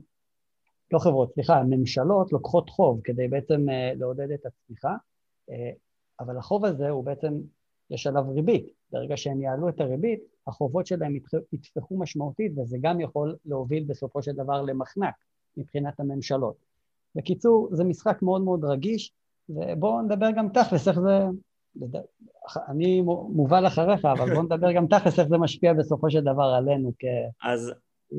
לא 0.91 0.99
חברות, 0.99 1.33
סליחה, 1.33 1.63
ממשלות 1.63 2.33
לוקחות 2.33 2.69
חוב 2.69 3.01
כדי 3.03 3.27
בעצם 3.27 3.69
אה, 3.69 3.93
לעודד 3.95 4.31
את 4.31 4.45
הצמיחה, 4.45 4.95
אה, 5.49 5.71
אבל 6.19 6.37
החוב 6.37 6.65
הזה 6.65 6.89
הוא 6.89 7.03
בעצם, 7.03 7.33
יש 7.89 8.07
עליו 8.07 8.23
ריבית. 8.33 8.77
ברגע 8.91 9.17
שהם 9.17 9.41
יעלו 9.41 9.69
את 9.69 9.79
הריבית, 9.79 10.19
החובות 10.47 10.87
שלהם 10.87 11.15
יתפחו 11.53 11.97
משמעותית, 11.97 12.51
וזה 12.57 12.77
גם 12.81 13.01
יכול 13.01 13.35
להוביל 13.45 13.83
בסופו 13.83 14.21
של 14.21 14.31
דבר 14.31 14.61
למחנק 14.61 15.13
מבחינת 15.57 15.99
הממשלות. 15.99 16.55
בקיצור, 17.15 17.69
זה 17.71 17.83
משחק 17.83 18.21
מאוד 18.21 18.41
מאוד 18.41 18.65
רגיש, 18.65 19.13
ובואו 19.49 20.01
נדבר 20.01 20.31
גם 20.31 20.49
תכלס 20.49 20.87
איך 20.87 20.99
זה... 20.99 21.19
אני 22.67 23.01
מובל 23.01 23.67
אחריך, 23.67 24.05
אבל 24.05 24.33
בואו 24.33 24.43
נדבר 24.43 24.71
גם 24.71 24.87
תכלס 24.87 25.19
איך 25.19 25.27
זה 25.27 25.37
משפיע 25.37 25.73
בסופו 25.73 26.11
של 26.11 26.21
דבר 26.21 26.53
עלינו 26.57 26.91
כ... 26.99 27.05
אז, 27.43 27.73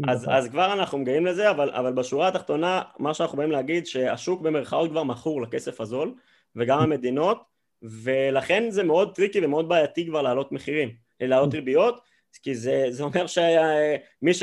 אז, 0.09 0.27
אז 0.31 0.49
כבר 0.49 0.73
אנחנו 0.73 0.99
מגיעים 0.99 1.27
לזה, 1.27 1.51
אבל, 1.51 1.71
אבל 1.71 1.93
בשורה 1.93 2.29
התחתונה, 2.29 2.83
מה 2.99 3.15
שאנחנו 3.15 3.39
באים 3.39 3.51
להגיד, 3.51 3.87
שהשוק 3.87 4.43
במרכאות 4.43 4.91
כבר 4.91 5.03
מכור 5.03 5.43
לכסף 5.43 5.81
הזול, 5.81 6.15
וגם 6.57 6.79
המדינות, 6.79 7.43
ולכן 7.83 8.71
זה 8.71 8.83
מאוד 8.83 9.15
טריקי 9.15 9.45
ומאוד 9.45 9.69
בעייתי 9.69 10.07
כבר 10.07 10.23
להעלות 10.23 10.53
מחירים, 10.53 10.89
להעלות 11.21 11.55
ריביות, 11.55 12.01
כי 12.43 12.55
זה, 12.55 12.87
זה 12.91 13.03
אומר 13.03 13.27
שמי 13.27 14.35
ש... 14.35 14.43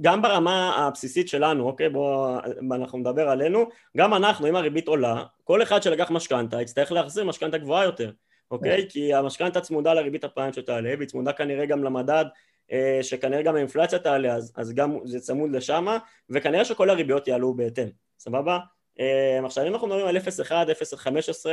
גם 0.00 0.22
ברמה 0.22 0.76
הבסיסית 0.76 1.28
שלנו, 1.28 1.66
אוקיי, 1.66 1.88
בואו 1.88 2.38
אנחנו 2.72 2.98
נדבר 2.98 3.28
עלינו, 3.28 3.66
גם 3.96 4.14
אנחנו, 4.14 4.48
אם 4.48 4.56
הריבית 4.56 4.88
עולה, 4.88 5.24
כל 5.44 5.62
אחד 5.62 5.82
שלקח 5.82 6.10
משכנתה 6.10 6.62
יצטרך 6.62 6.92
להחזיר 6.92 7.24
משכנתה 7.24 7.58
גבוהה 7.58 7.84
יותר, 7.84 8.10
אוקיי? 8.50 8.86
כי 8.88 9.14
המשכנתה 9.14 9.60
צמודה 9.60 9.94
לריבית 9.94 10.24
הפריים 10.24 10.52
שתעלה, 10.52 10.94
והיא 10.96 11.08
צמודה 11.08 11.32
כנראה 11.32 11.66
גם 11.66 11.84
למדד 11.84 12.24
אה, 12.72 12.98
שכנראה 13.02 13.42
גם 13.42 13.56
האינפלציה 13.56 13.98
תעלה, 13.98 14.34
אז, 14.34 14.52
אז 14.56 14.74
גם 14.74 14.98
זה 15.04 15.20
צמוד 15.20 15.50
לשמה, 15.52 15.98
וכנראה 16.30 16.64
שכל 16.64 16.90
הריביות 16.90 17.28
יעלו 17.28 17.54
בהתאם, 17.54 17.88
סבבה? 18.18 18.58
אה, 19.00 19.40
עכשיו 19.44 19.66
אם 19.66 19.72
אנחנו 19.72 19.86
מדברים 19.86 20.06
על 20.06 20.16
0.1, 20.16 20.50
0.15 20.50 21.46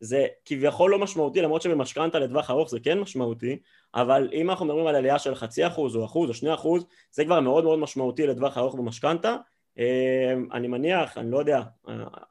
זה 0.00 0.26
כביכול 0.44 0.90
לא 0.90 0.98
משמעותי, 0.98 1.40
למרות 1.40 1.62
שבמשכנתה 1.62 2.18
לטווח 2.18 2.50
ארוך 2.50 2.70
זה 2.70 2.80
כן 2.80 2.98
משמעותי, 3.00 3.58
אבל 3.94 4.28
אם 4.32 4.50
אנחנו 4.50 4.66
מדברים 4.66 4.86
על 4.86 4.94
עלייה 4.94 5.18
של 5.18 5.34
חצי 5.34 5.66
אחוז 5.66 5.96
או 5.96 6.04
אחוז 6.04 6.28
או 6.28 6.34
שני 6.34 6.54
אחוז, 6.54 6.84
זה 7.10 7.24
כבר 7.24 7.40
מאוד 7.40 7.64
מאוד 7.64 7.78
משמעותי 7.78 8.26
לטווח 8.26 8.58
ארוך 8.58 8.74
במשכנתה. 8.74 9.36
אמ, 9.78 10.48
אני 10.52 10.68
מניח, 10.68 11.18
אני 11.18 11.30
לא 11.30 11.38
יודע, 11.38 11.62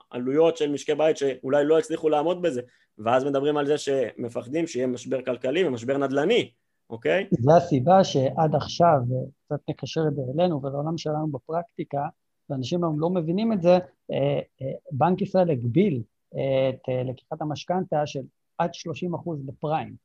עלויות 0.09 0.57
של 0.57 0.71
משקי 0.71 0.95
בית 0.95 1.17
שאולי 1.17 1.65
לא 1.65 1.79
הצליחו 1.79 2.09
לעמוד 2.09 2.41
בזה, 2.41 2.61
ואז 2.97 3.23
מדברים 3.23 3.57
על 3.57 3.65
זה 3.67 3.77
שמפחדים 3.77 4.67
שיהיה 4.67 4.87
משבר 4.87 5.21
כלכלי 5.21 5.67
ומשבר 5.67 5.97
נדל"ני, 5.97 6.51
אוקיי? 6.89 7.27
זו 7.31 7.57
הסיבה 7.57 8.03
שעד 8.03 8.55
עכשיו, 8.55 8.97
קצת 9.45 9.59
נקשר 9.69 10.01
את 10.07 10.15
זה 10.15 10.21
אלינו 10.35 10.61
ולעולם 10.63 10.97
שלנו 10.97 11.27
בפרקטיקה, 11.27 12.01
ואנשים 12.49 12.83
היום 12.83 12.99
לא 12.99 13.09
מבינים 13.09 13.53
את 13.53 13.61
זה, 13.61 13.73
אה, 14.11 14.39
אה, 14.61 14.73
בנק 14.91 15.21
ישראל 15.21 15.49
הגביל 15.49 16.01
את 16.35 16.89
אה, 16.89 17.03
לקיחת 17.03 17.41
המשכנתה 17.41 18.05
של 18.05 18.21
עד 18.57 18.73
30 18.73 19.15
אחוז 19.15 19.41
בפריים. 19.45 19.95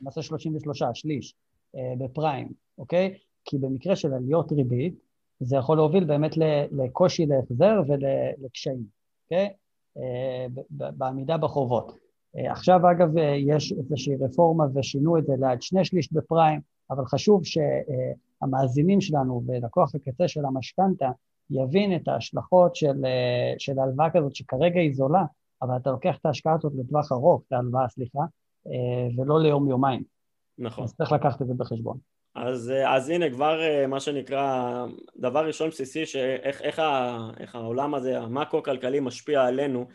למעשה 0.00 0.22
33, 0.22 0.82
שליש, 0.94 1.34
אה, 1.76 1.94
בפריים, 1.98 2.52
אוקיי? 2.78 3.18
כי 3.44 3.58
במקרה 3.58 3.96
של 3.96 4.12
עליות 4.12 4.52
ריבית, 4.52 4.94
זה 5.40 5.56
יכול 5.56 5.76
להוביל 5.76 6.04
באמת 6.04 6.36
לקושי 6.72 7.26
להחזר 7.26 7.80
ולקשיים, 7.88 8.84
אוקיי? 9.24 9.48
אה, 9.98 10.46
בעמידה 10.70 11.36
בחובות. 11.36 11.92
עכשיו, 12.34 12.80
אגב, 12.90 13.08
יש 13.36 13.72
איזושהי 13.72 14.16
רפורמה 14.20 14.64
ושינו 14.74 15.18
את 15.18 15.26
זה 15.26 15.32
לעד 15.38 15.62
שני 15.62 15.84
שליש 15.84 16.12
בפריים, 16.12 16.60
אבל 16.90 17.04
חשוב 17.04 17.42
שהמאזינים 17.44 19.00
שלנו 19.00 19.42
ולקוח 19.46 19.94
הקצה 19.94 20.28
של 20.28 20.44
המשכנתה 20.44 21.10
יבין 21.50 21.96
את 21.96 22.08
ההשלכות 22.08 22.76
של, 22.76 23.04
של 23.58 23.78
הלוואה 23.78 24.10
כזאת, 24.10 24.36
שכרגע 24.36 24.80
היא 24.80 24.94
זולה, 24.94 25.22
אבל 25.62 25.76
אתה 25.76 25.90
לוקח 25.90 26.16
את 26.20 26.26
ההשקעה 26.26 26.54
הזאת 26.54 26.72
לטווח 26.78 27.12
ארוך, 27.12 27.42
את 27.46 27.52
ההלוואה, 27.52 27.88
סליחה, 27.88 28.20
אה, 28.66 29.08
ולא 29.16 29.40
ליום-יומיים. 29.40 30.02
נכון. 30.58 30.84
אז 30.84 30.94
צריך 30.94 31.12
לקחת 31.12 31.42
את 31.42 31.46
זה 31.46 31.54
בחשבון. 31.56 31.98
אז, 32.34 32.70
אה, 32.70 32.96
אז 32.96 33.08
הנה 33.08 33.30
כבר 33.30 33.60
אה, 33.62 33.86
מה 33.86 34.00
שנקרא, 34.00 34.86
דבר 35.16 35.46
ראשון 35.46 35.68
בסיסי, 35.68 36.06
שאיך 36.06 36.62
איך, 36.62 36.82
איך 37.38 37.54
העולם 37.54 37.94
הזה, 37.94 38.20
המאקרו-כלכלי 38.20 39.00
משפיע 39.00 39.44
עלינו 39.44 39.86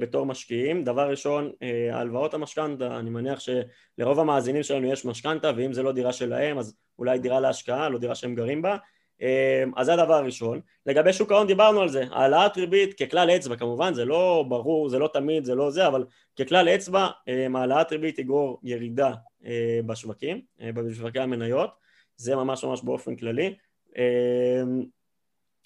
בתור 0.00 0.26
משקיעים. 0.26 0.84
דבר 0.84 1.10
ראשון, 1.10 1.50
הלוואות 1.92 2.34
המשכנתה, 2.34 2.98
אני 2.98 3.10
מניח 3.10 3.38
שלרוב 3.40 4.20
המאזינים 4.20 4.62
שלנו 4.62 4.86
יש 4.86 5.04
משכנתה, 5.04 5.50
ואם 5.56 5.72
זה 5.72 5.82
לא 5.82 5.92
דירה 5.92 6.12
שלהם, 6.12 6.58
אז 6.58 6.76
אולי 6.98 7.18
דירה 7.18 7.40
להשקעה, 7.40 7.88
לא 7.88 7.98
דירה 7.98 8.14
שהם 8.14 8.34
גרים 8.34 8.62
בה. 8.62 8.76
אמ, 9.20 9.72
אז 9.76 9.86
זה 9.86 9.92
הדבר 9.94 10.14
הראשון. 10.14 10.60
לגבי 10.86 11.12
שוק 11.12 11.32
ההון 11.32 11.46
דיברנו 11.46 11.80
על 11.80 11.88
זה, 11.88 12.04
העלאת 12.10 12.56
ריבית 12.56 13.02
ככלל 13.02 13.30
אצבע, 13.30 13.56
כמובן 13.56 13.94
זה 13.94 14.04
לא 14.04 14.44
ברור, 14.48 14.88
זה 14.88 14.98
לא 14.98 15.10
תמיד, 15.12 15.44
זה 15.44 15.54
לא 15.54 15.70
זה, 15.70 15.86
אבל 15.86 16.04
ככלל 16.40 16.68
אצבע 16.68 17.08
אמ, 17.28 17.56
העלאת 17.56 17.92
ריבית 17.92 18.16
תגרור 18.16 18.60
ירידה 18.62 19.12
אה, 19.46 19.80
בשווקים, 19.86 20.40
אה, 20.60 20.72
בשווקי 20.72 21.20
המניות, 21.20 21.70
זה 22.16 22.36
ממש 22.36 22.64
ממש 22.64 22.82
באופן 22.82 23.16
כללי. 23.16 23.54
אמ, 23.96 24.82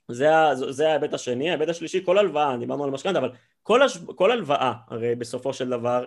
זה, 0.08 0.28
זה 0.68 0.88
ההיבט 0.88 1.14
השני, 1.14 1.48
ההיבט 1.48 1.68
השלישי, 1.68 2.04
כל 2.04 2.18
הלוואה, 2.18 2.56
דיברנו 2.56 2.84
על 2.84 2.90
משכנתה, 2.90 3.18
אבל 3.18 3.30
כל, 3.62 3.82
הש, 3.82 3.98
כל 4.14 4.30
הלוואה 4.32 4.72
הרי 4.88 5.14
בסופו 5.14 5.52
של 5.52 5.68
דבר 5.68 6.04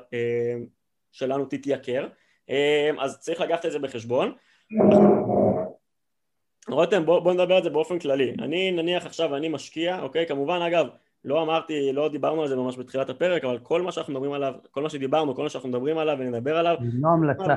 שלנו 1.12 1.46
תתייקר, 1.46 2.08
אז 3.00 3.20
צריך 3.20 3.42
לקחת 3.42 3.66
את 3.66 3.72
זה 3.72 3.80
בחשבון. 3.80 4.34
רותם, 6.70 7.06
בוא, 7.06 7.20
בוא 7.20 7.34
נדבר 7.34 7.56
על 7.56 7.64
זה 7.64 7.70
באופן 7.70 8.00
כללי. 8.00 8.34
אני 8.40 8.72
נניח 8.72 9.06
עכשיו, 9.06 9.36
אני 9.36 9.50
משקיע, 9.50 10.02
אוקיי? 10.02 10.26
כמובן, 10.28 10.62
אגב, 10.62 10.88
לא 11.26 11.42
אמרתי, 11.42 11.92
לא 11.94 12.10
דיברנו 12.10 12.42
על 12.42 12.48
זה 12.48 12.56
ממש 12.56 12.78
בתחילת 12.78 13.10
הפרק, 13.10 13.44
אבל 13.44 13.60
כל 13.60 13.82
מה 13.82 13.92
שאנחנו 13.92 14.14
מדברים 14.14 14.32
עליו, 14.32 14.54
כל 14.72 14.82
מה 14.82 14.90
שדיברנו, 14.90 15.36
כל 15.36 15.44
מה 15.44 15.50
שאנחנו 15.50 15.70
מדברים 15.70 15.98
עליו 15.98 16.18
ונדבר 16.20 16.58
עליו, 16.58 16.76
לא 16.94 17.10
המלצה. 17.10 17.56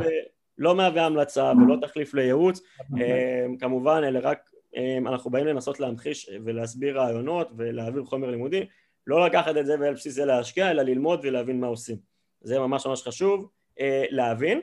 לא 0.58 0.74
מהווה 0.74 1.06
המלצה 1.06 1.52
ולא 1.62 1.76
תחליף 1.80 2.14
לייעוץ, 2.14 2.60
אה, 3.00 3.46
כמובן, 3.60 4.02
אלה 4.04 4.20
רק, 4.20 4.50
אה, 4.76 4.98
אנחנו 4.98 5.30
באים 5.30 5.46
לנסות 5.46 5.80
להמחיש 5.80 6.30
ולהסביר 6.44 6.98
רעיונות 6.98 7.48
ולהעביר 7.56 8.04
חומר 8.04 8.30
לימודי, 8.30 8.66
לא 9.06 9.26
לקחת 9.26 9.56
את 9.56 9.66
זה 9.66 9.74
ועל 9.80 9.94
בסיס 9.94 10.14
זה 10.14 10.24
להשקיע, 10.24 10.70
אלא 10.70 10.82
ללמוד 10.82 11.20
ולהבין 11.22 11.60
מה 11.60 11.66
עושים. 11.66 11.96
זה 12.40 12.58
ממש 12.58 12.86
ממש 12.86 13.02
חשוב 13.02 13.48
אה, 13.80 14.04
להבין. 14.10 14.60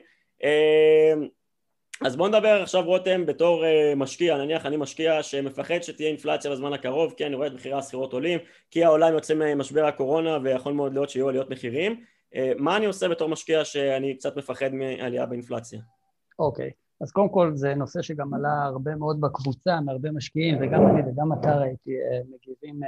אז 2.00 2.16
בוא 2.16 2.28
נדבר 2.28 2.62
עכשיו 2.62 2.84
רותם 2.84 3.26
בתור 3.26 3.64
uh, 3.64 3.96
משקיע, 3.96 4.38
נניח 4.38 4.66
אני 4.66 4.76
משקיע 4.76 5.22
שמפחד 5.22 5.82
שתהיה 5.82 6.08
אינפלציה 6.08 6.50
בזמן 6.50 6.72
הקרוב, 6.72 7.14
כי 7.16 7.26
אני 7.26 7.34
רואה 7.34 7.46
את 7.46 7.52
מחירי 7.52 7.78
השכירות 7.78 8.12
עולים, 8.12 8.38
כי 8.70 8.84
העולם 8.84 9.12
יוצא 9.12 9.34
ממשבר 9.34 9.84
הקורונה 9.84 10.38
ויכול 10.42 10.72
מאוד 10.72 10.92
להיות 10.92 11.10
שיהיו 11.10 11.28
עליות 11.28 11.50
מחירים, 11.50 11.92
uh, 11.92 12.36
מה 12.58 12.76
אני 12.76 12.86
עושה 12.86 13.08
בתור 13.08 13.28
משקיע 13.28 13.64
שאני 13.64 14.16
קצת 14.16 14.36
מפחד 14.36 14.68
מעלייה 14.72 15.26
באינפלציה? 15.26 15.80
אוקיי, 16.38 16.68
okay. 16.70 17.02
אז 17.04 17.12
קודם 17.12 17.28
כל 17.28 17.52
זה 17.54 17.74
נושא 17.74 18.02
שגם 18.02 18.34
עלה 18.34 18.62
הרבה 18.64 18.94
מאוד 18.96 19.20
בקבוצה 19.20 19.80
מהרבה 19.80 20.10
משקיעים 20.10 20.58
וגם 20.60 20.86
אני 20.86 21.00
וגם 21.00 21.32
אתה 21.32 21.56
ראיתי 21.56 21.90
uh, 21.90 22.34
מגיבים 22.34 22.80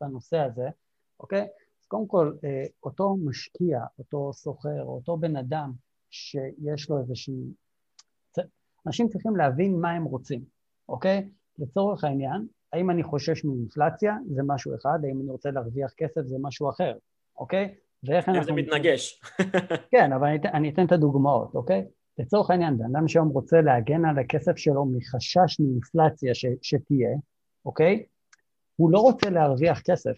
בנושא 0.00 0.38
הזה, 0.38 0.68
אוקיי? 1.20 1.42
Okay? 1.42 1.44
אז 1.80 1.86
קודם 1.86 2.06
כל 2.06 2.32
אותו 2.82 3.16
משקיע, 3.24 3.80
אותו 3.98 4.32
סוחר, 4.32 4.82
אותו 4.82 5.16
בן 5.16 5.36
אדם 5.36 5.72
שיש 6.10 6.90
לו 6.90 6.98
איזושהי 6.98 7.34
אנשים 8.86 9.08
צריכים 9.08 9.36
להבין 9.36 9.80
מה 9.80 9.90
הם 9.90 10.04
רוצים, 10.04 10.44
אוקיי? 10.88 11.28
לצורך 11.58 12.04
העניין, 12.04 12.46
האם 12.72 12.90
אני 12.90 13.02
חושש 13.02 13.44
מאינפלציה, 13.44 14.16
זה 14.34 14.42
משהו 14.46 14.74
אחד, 14.74 14.98
האם 15.04 15.20
אני 15.20 15.30
רוצה 15.30 15.50
להרוויח 15.50 15.92
כסף, 15.96 16.20
זה 16.24 16.36
משהו 16.40 16.70
אחר, 16.70 16.94
אוקיי? 17.36 17.74
ואיך 18.04 18.28
אנחנו... 18.28 18.44
זה 18.44 18.52
מתנגש. 18.52 19.20
כן, 19.92 20.12
אבל 20.12 20.26
אני, 20.26 20.38
אני 20.52 20.70
אתן 20.70 20.86
את 20.86 20.92
הדוגמאות, 20.92 21.54
אוקיי? 21.54 21.86
לצורך 22.18 22.50
העניין, 22.50 22.78
בן 22.78 22.96
אדם 22.96 23.08
שהיום 23.08 23.28
רוצה 23.28 23.60
להגן 23.60 24.04
על 24.04 24.18
הכסף 24.18 24.56
שלו 24.56 24.86
מחשש 24.86 25.60
מאינפלציה 25.60 26.34
ש, 26.34 26.46
שתהיה, 26.62 27.10
אוקיי? 27.64 28.04
הוא 28.76 28.90
לא 28.90 28.98
רוצה 28.98 29.30
להרוויח 29.30 29.80
כסף, 29.80 30.14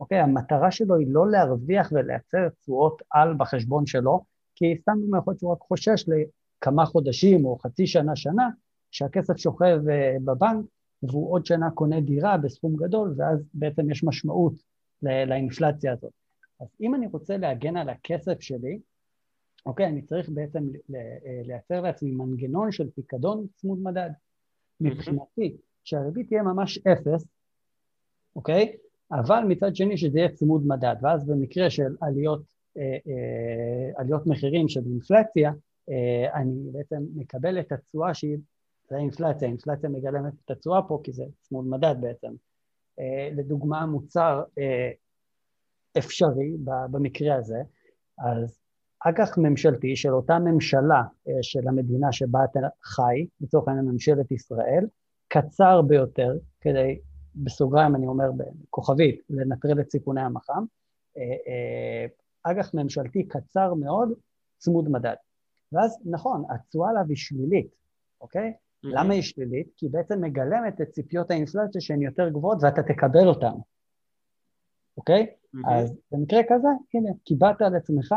אוקיי? 0.00 0.18
המטרה 0.18 0.70
שלו 0.70 0.96
היא 0.96 1.06
לא 1.10 1.30
להרוויח 1.30 1.92
ולייצר 1.92 2.48
תשואות 2.48 3.02
על 3.10 3.34
בחשבון 3.38 3.86
שלו, 3.86 4.24
כי 4.54 4.76
סתם 4.80 4.92
יכול 5.18 5.30
להיות 5.32 5.38
שהוא 5.38 5.52
רק 5.52 5.60
חושש 5.60 6.08
לכמה 6.58 6.86
חודשים 6.86 7.44
או 7.44 7.58
חצי 7.58 7.86
שנה, 7.86 8.16
שנה, 8.16 8.48
שהכסף 8.90 9.36
שוכב 9.36 9.80
אה, 9.90 10.16
בבנק 10.24 10.66
והוא 11.02 11.32
עוד 11.32 11.46
שנה 11.46 11.70
קונה 11.70 12.00
דירה 12.00 12.36
בסכום 12.36 12.76
גדול, 12.76 13.14
ואז 13.16 13.38
בעצם 13.54 13.90
יש 13.90 14.04
משמעות 14.04 14.54
לאינפלציה 15.02 15.92
הזאת. 15.92 16.12
אז 16.60 16.68
אם 16.80 16.94
אני 16.94 17.06
רוצה 17.06 17.36
להגן 17.36 17.76
על 17.76 17.88
הכסף 17.88 18.40
שלי, 18.40 18.78
אוקיי, 19.66 19.86
אני 19.86 20.02
צריך 20.02 20.28
בעצם 20.28 20.68
אה, 20.94 21.00
לייצר 21.44 21.80
לעצמי 21.80 22.10
מנגנון 22.10 22.72
של 22.72 22.90
פיקדון 22.90 23.46
צמוד 23.54 23.78
מדד. 23.82 24.10
מבחינתי, 24.80 25.56
שהריבית 25.84 26.28
תהיה 26.28 26.42
ממש 26.42 26.78
אפס, 26.78 27.26
אוקיי? 28.36 28.76
אבל 29.12 29.44
מצד 29.48 29.76
שני 29.76 29.96
שזה 29.96 30.18
יהיה 30.18 30.28
צמוד 30.28 30.66
מדד, 30.66 30.96
ואז 31.02 31.26
במקרה 31.26 31.70
של 31.70 31.96
עליות, 32.00 32.42
אה, 32.78 32.82
אה, 32.82 33.90
עליות 33.96 34.26
מחירים 34.26 34.68
של 34.68 34.80
אינפלציה, 34.86 35.52
אני 36.34 36.70
בעצם 36.72 37.02
מקבל 37.14 37.60
את 37.60 37.72
התשואה 37.72 38.14
שהיא, 38.14 38.38
זה 38.88 38.96
האינפלציה, 38.96 39.48
האינפלציה 39.48 39.88
מגלמת 39.88 40.32
את 40.44 40.50
התשואה 40.50 40.82
פה 40.82 41.00
כי 41.04 41.12
זה 41.12 41.24
צמוד 41.40 41.66
מדד 41.66 41.94
בעצם. 42.00 42.32
אה, 43.00 43.28
לדוגמה 43.36 43.86
מוצר 43.86 44.42
אה, 44.58 44.90
אפשרי 45.98 46.56
במקרה 46.90 47.34
הזה, 47.34 47.58
אז 48.18 48.60
אג"ח 49.00 49.38
ממשלתי 49.38 49.96
של 49.96 50.14
אותה 50.14 50.38
ממשלה 50.38 51.02
אה, 51.28 51.32
של 51.42 51.68
המדינה 51.68 52.12
שבה 52.12 52.38
אתה 52.44 52.60
חי, 52.82 53.26
לצורך 53.40 53.68
העניין 53.68 53.86
ממשלת 53.86 54.32
ישראל, 54.32 54.86
קצר 55.28 55.82
ביותר, 55.82 56.32
כדי, 56.60 57.00
בסוגריים 57.34 57.96
אני 57.96 58.06
אומר 58.06 58.30
בכוכבית, 58.36 59.20
לנטרל 59.30 59.80
את 59.80 59.90
סיכוני 59.90 60.20
המח"מ, 60.20 60.64
אה, 61.16 61.22
אה, 61.22 62.06
אג"ח 62.42 62.74
ממשלתי 62.74 63.28
קצר 63.28 63.74
מאוד, 63.74 64.08
צמוד 64.58 64.88
מדד. 64.88 65.14
ואז 65.72 65.98
נכון, 66.04 66.44
התשואה 66.50 66.90
עליו 66.90 67.02
היא 67.08 67.16
שלילית, 67.16 67.68
אוקיי? 68.20 68.52
Mm-hmm. 68.52 68.88
למה 68.88 69.14
היא 69.14 69.22
שלילית? 69.22 69.68
כי 69.76 69.88
בעצם 69.88 70.20
מגלמת 70.20 70.80
את 70.80 70.88
ציפיות 70.90 71.30
האינפלציה 71.30 71.80
שהן 71.80 72.02
יותר 72.02 72.28
גבוהות 72.28 72.58
ואתה 72.62 72.82
תקבל 72.82 73.26
אותן, 73.26 73.54
אוקיי? 74.96 75.26
Mm-hmm. 75.26 75.70
אז 75.70 75.96
במקרה 76.12 76.40
כזה, 76.48 76.68
הנה, 76.94 77.10
קיבלת 77.24 77.62
על 77.62 77.76
עצמך 77.76 78.14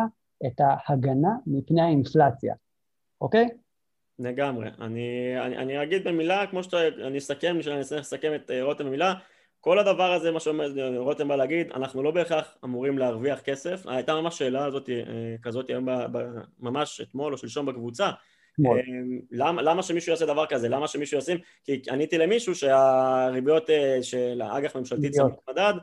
את 0.47 0.59
ההגנה 0.59 1.29
מפני 1.47 1.81
האינפלציה, 1.81 2.55
אוקיי? 3.21 3.49
לגמרי. 4.19 4.69
אני, 4.81 5.35
אני, 5.45 5.57
אני 5.57 5.83
אגיד 5.83 6.07
במילה, 6.07 6.47
כמו 6.47 6.63
שאתה, 6.63 6.77
אני 7.07 7.17
אסכם, 7.17 7.55
אני 7.67 7.81
אצטרך 7.81 7.99
לסכם 7.99 8.35
את 8.35 8.51
אה, 8.51 8.63
רותם 8.63 8.85
במילה, 8.85 9.13
כל 9.61 9.79
הדבר 9.79 10.11
הזה, 10.13 10.31
מה 10.31 10.39
שרותם 10.39 11.27
בא 11.27 11.35
להגיד, 11.35 11.71
אנחנו 11.71 12.03
לא 12.03 12.11
בהכרח 12.11 12.57
אמורים 12.63 12.97
להרוויח 12.97 13.39
כסף. 13.39 13.87
הייתה 13.87 14.13
ממש 14.13 14.37
שאלה 14.37 14.65
הזאת, 14.65 14.89
אה, 14.89 14.95
כזאת 15.41 15.69
היום, 15.69 15.85
ממש 16.59 17.01
אתמול 17.01 17.33
או 17.33 17.37
שלשום 17.37 17.65
בקבוצה. 17.65 18.05
אה, 18.05 18.71
למה, 19.31 19.61
למה 19.61 19.83
שמישהו 19.83 20.11
יעשה 20.11 20.25
דבר 20.25 20.45
כזה? 20.45 20.69
למה 20.69 20.87
שמישהו 20.87 21.17
ישים? 21.17 21.37
כי 21.63 21.81
עניתי 21.91 22.17
למישהו 22.17 22.55
שהריביות 22.55 23.69
של 24.01 24.41
האג"ח 24.41 24.75
ממשלתית 24.75 25.11
צמוד 25.11 25.31
מדד 25.49 25.73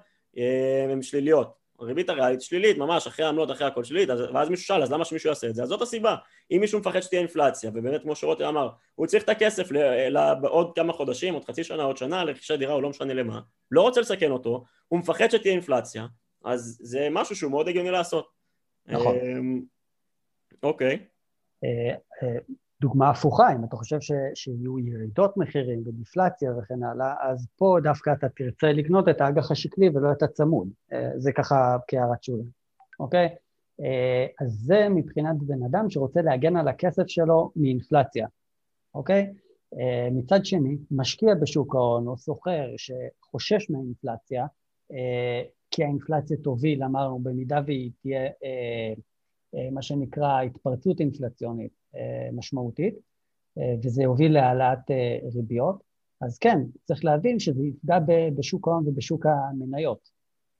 הן 0.90 1.02
שליליות. 1.02 1.67
הריבית 1.78 2.08
הריאלית 2.08 2.42
שלילית, 2.42 2.78
ממש 2.78 3.06
אחרי 3.06 3.24
העמלות, 3.24 3.50
אחרי 3.50 3.66
הכל 3.66 3.84
שלילית, 3.84 4.10
אז, 4.10 4.20
ואז 4.34 4.48
מישהו 4.48 4.66
שאל, 4.66 4.82
אז 4.82 4.92
למה 4.92 5.04
שמישהו 5.04 5.28
יעשה 5.28 5.48
את 5.48 5.54
זה? 5.54 5.62
אז 5.62 5.68
זאת 5.68 5.82
הסיבה. 5.82 6.16
אם 6.50 6.58
מישהו 6.60 6.78
מפחד 6.80 7.00
שתהיה 7.00 7.20
אינפלציה, 7.20 7.70
ובאמת 7.74 8.02
כמו 8.02 8.16
שרוטי 8.16 8.46
אמר, 8.46 8.68
הוא 8.94 9.06
צריך 9.06 9.24
את 9.24 9.28
הכסף 9.28 9.68
בעוד 10.40 10.72
כמה 10.74 10.92
חודשים, 10.92 11.34
עוד 11.34 11.44
חצי 11.44 11.64
שנה, 11.64 11.82
עוד 11.82 11.96
שנה, 11.96 12.24
לרכישת 12.24 12.58
דירה, 12.58 12.74
הוא 12.74 12.82
לא 12.82 12.90
משנה 12.90 13.14
למה, 13.14 13.40
לא 13.70 13.82
רוצה 13.82 14.00
לסכן 14.00 14.30
אותו, 14.30 14.64
הוא 14.88 14.98
מפחד 14.98 15.28
שתהיה 15.30 15.52
אינפלציה, 15.54 16.06
אז 16.44 16.78
זה 16.82 17.08
משהו 17.10 17.36
שהוא 17.36 17.50
מאוד 17.50 17.68
הגיוני 17.68 17.90
לעשות. 17.90 18.28
נכון. 18.86 19.16
אמ, 19.16 19.62
אוקיי. 20.62 20.98
דוגמה 22.80 23.10
הפוכה, 23.10 23.52
אם 23.54 23.64
אתה 23.64 23.76
חושב 23.76 24.00
ש, 24.00 24.12
שיהיו 24.34 24.78
ירידות 24.78 25.36
מחירים 25.36 25.82
ודיפלציה 25.86 26.52
וכן 26.58 26.82
הלאה, 26.82 27.14
אז 27.20 27.46
פה 27.56 27.78
דווקא 27.82 28.12
אתה 28.12 28.28
תרצה 28.28 28.72
לקנות 28.72 29.08
את 29.08 29.20
האג"ח 29.20 29.50
השקלי 29.50 29.88
ולא 29.88 30.12
את 30.12 30.22
הצמוד. 30.22 30.68
אה, 30.92 31.10
זה 31.16 31.32
ככה 31.32 31.76
כהערת 31.88 32.22
שולה, 32.22 32.42
אוקיי? 33.00 33.28
אה, 33.80 34.26
אז 34.40 34.52
זה 34.52 34.88
מבחינת 34.88 35.36
בן 35.42 35.62
אדם 35.62 35.90
שרוצה 35.90 36.22
להגן 36.22 36.56
על 36.56 36.68
הכסף 36.68 37.06
שלו 37.06 37.50
מאינפלציה, 37.56 38.26
אוקיי? 38.94 39.32
אה, 39.78 40.08
מצד 40.12 40.44
שני, 40.44 40.76
משקיע 40.90 41.34
בשוק 41.34 41.74
ההון 41.74 42.06
או 42.06 42.16
סוחר 42.16 42.68
שחושש 42.76 43.70
מהאינפלציה, 43.70 44.46
כי 45.70 45.84
האינפלציה 45.84 46.36
תוביל, 46.36 46.84
אמרנו, 46.84 47.18
במידה 47.18 47.60
והיא 47.66 47.90
תהיה 48.02 48.30
מה 49.72 49.82
שנקרא 49.82 50.42
התפרצות 50.42 51.00
אינפלציונית, 51.00 51.77
משמעותית, 52.33 52.94
אה, 53.59 53.74
וזה 53.85 54.03
יוביל 54.03 54.33
להעלאת 54.33 54.90
אה, 54.90 55.18
ריביות. 55.35 55.83
אז 56.20 56.38
כן, 56.38 56.59
צריך 56.85 57.05
להבין 57.05 57.38
שזה 57.38 57.64
יפגע 57.64 57.98
בשוק 58.37 58.68
ההון 58.68 58.88
ובשוק 58.88 59.27
המניות, 59.27 60.09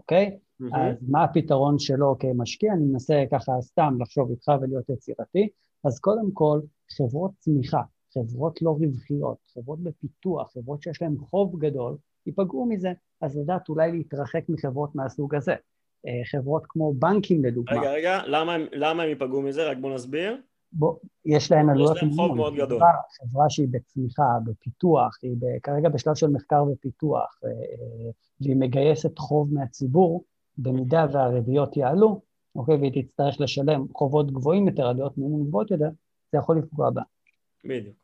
אוקיי? 0.01 0.39
Mm-hmm. 0.63 0.77
אז 0.77 1.09
מה 1.09 1.25
הפתרון 1.25 1.79
שלו 1.79 2.17
כמשקיע? 2.19 2.73
אני 2.73 2.85
מנסה 2.85 3.25
ככה 3.31 3.53
סתם 3.61 3.95
לחשוב 4.01 4.31
איתך 4.31 4.53
ולהיות 4.61 4.89
יצירתי. 4.89 5.49
אז 5.85 6.01
קודם 6.01 6.31
כל, 6.33 6.61
חברות 6.97 7.31
צמיחה, 7.39 7.83
חברות 8.15 8.63
לא 8.63 8.71
רווחיות, 8.71 9.39
חברות 9.55 9.83
בפיתוח, 9.83 10.53
חברות 10.53 10.83
שיש 10.83 11.03
להן 11.03 11.17
חוב 11.31 11.59
גדול, 11.59 11.97
ייפגעו 12.27 12.67
מזה. 12.67 12.93
אז 13.21 13.37
לדעת 13.37 13.69
אולי 13.69 13.93
להתרחק 13.93 14.45
מחברות 14.49 14.95
מהסוג 14.95 15.35
הזה. 15.35 15.55
חברות 16.31 16.63
כמו 16.69 16.95
בנקים 16.95 17.45
לדוגמה. 17.45 17.81
רגע, 17.81 17.93
רגע, 17.93 18.21
למה, 18.27 18.57
למה 18.73 19.03
הם 19.03 19.09
ייפגעו 19.09 19.43
מזה? 19.43 19.71
רק 19.71 19.77
בוא 19.79 19.95
נסביר. 19.95 20.37
בוא, 20.73 20.97
יש 21.25 21.53
להם 21.53 21.71
עלויות 21.71 21.97
יש 21.97 22.03
להם 22.03 22.13
חוב 22.13 22.37
מאוד 22.37 22.55
גדול. 22.55 22.79
חברה, 22.79 22.93
חברה 23.21 23.51
שהיא 23.51 23.69
בצמיחה, 23.71 24.23
בפיתוח, 24.45 25.19
היא 25.23 25.37
ב, 25.39 25.45
כרגע 25.63 25.89
בשלב 25.89 26.15
של 26.15 26.27
מחקר 26.27 26.65
ופיתוח, 26.73 27.39
אה, 27.45 27.51
אה, 27.51 28.11
והיא 28.41 28.57
מגייסת 28.57 29.19
חוב 29.19 29.55
מהציבור, 29.55 30.25
במידה 30.59 31.07
והריביות 31.13 31.77
יעלו, 31.77 32.21
אוקיי, 32.57 32.77
והיא 32.77 33.03
תצטרך 33.03 33.41
לשלם 33.41 33.87
חובות 33.95 34.33
גבוהים 34.33 34.69
יותר, 34.69 34.87
עלויות 34.87 35.19
מימון 35.19 35.45
גבוהות 35.45 35.71
יותר, 35.71 35.89
זה 36.33 36.39
יכול 36.39 36.59
לפגוע 36.59 36.91
בה. 36.91 37.03
בדיוק. 37.65 37.97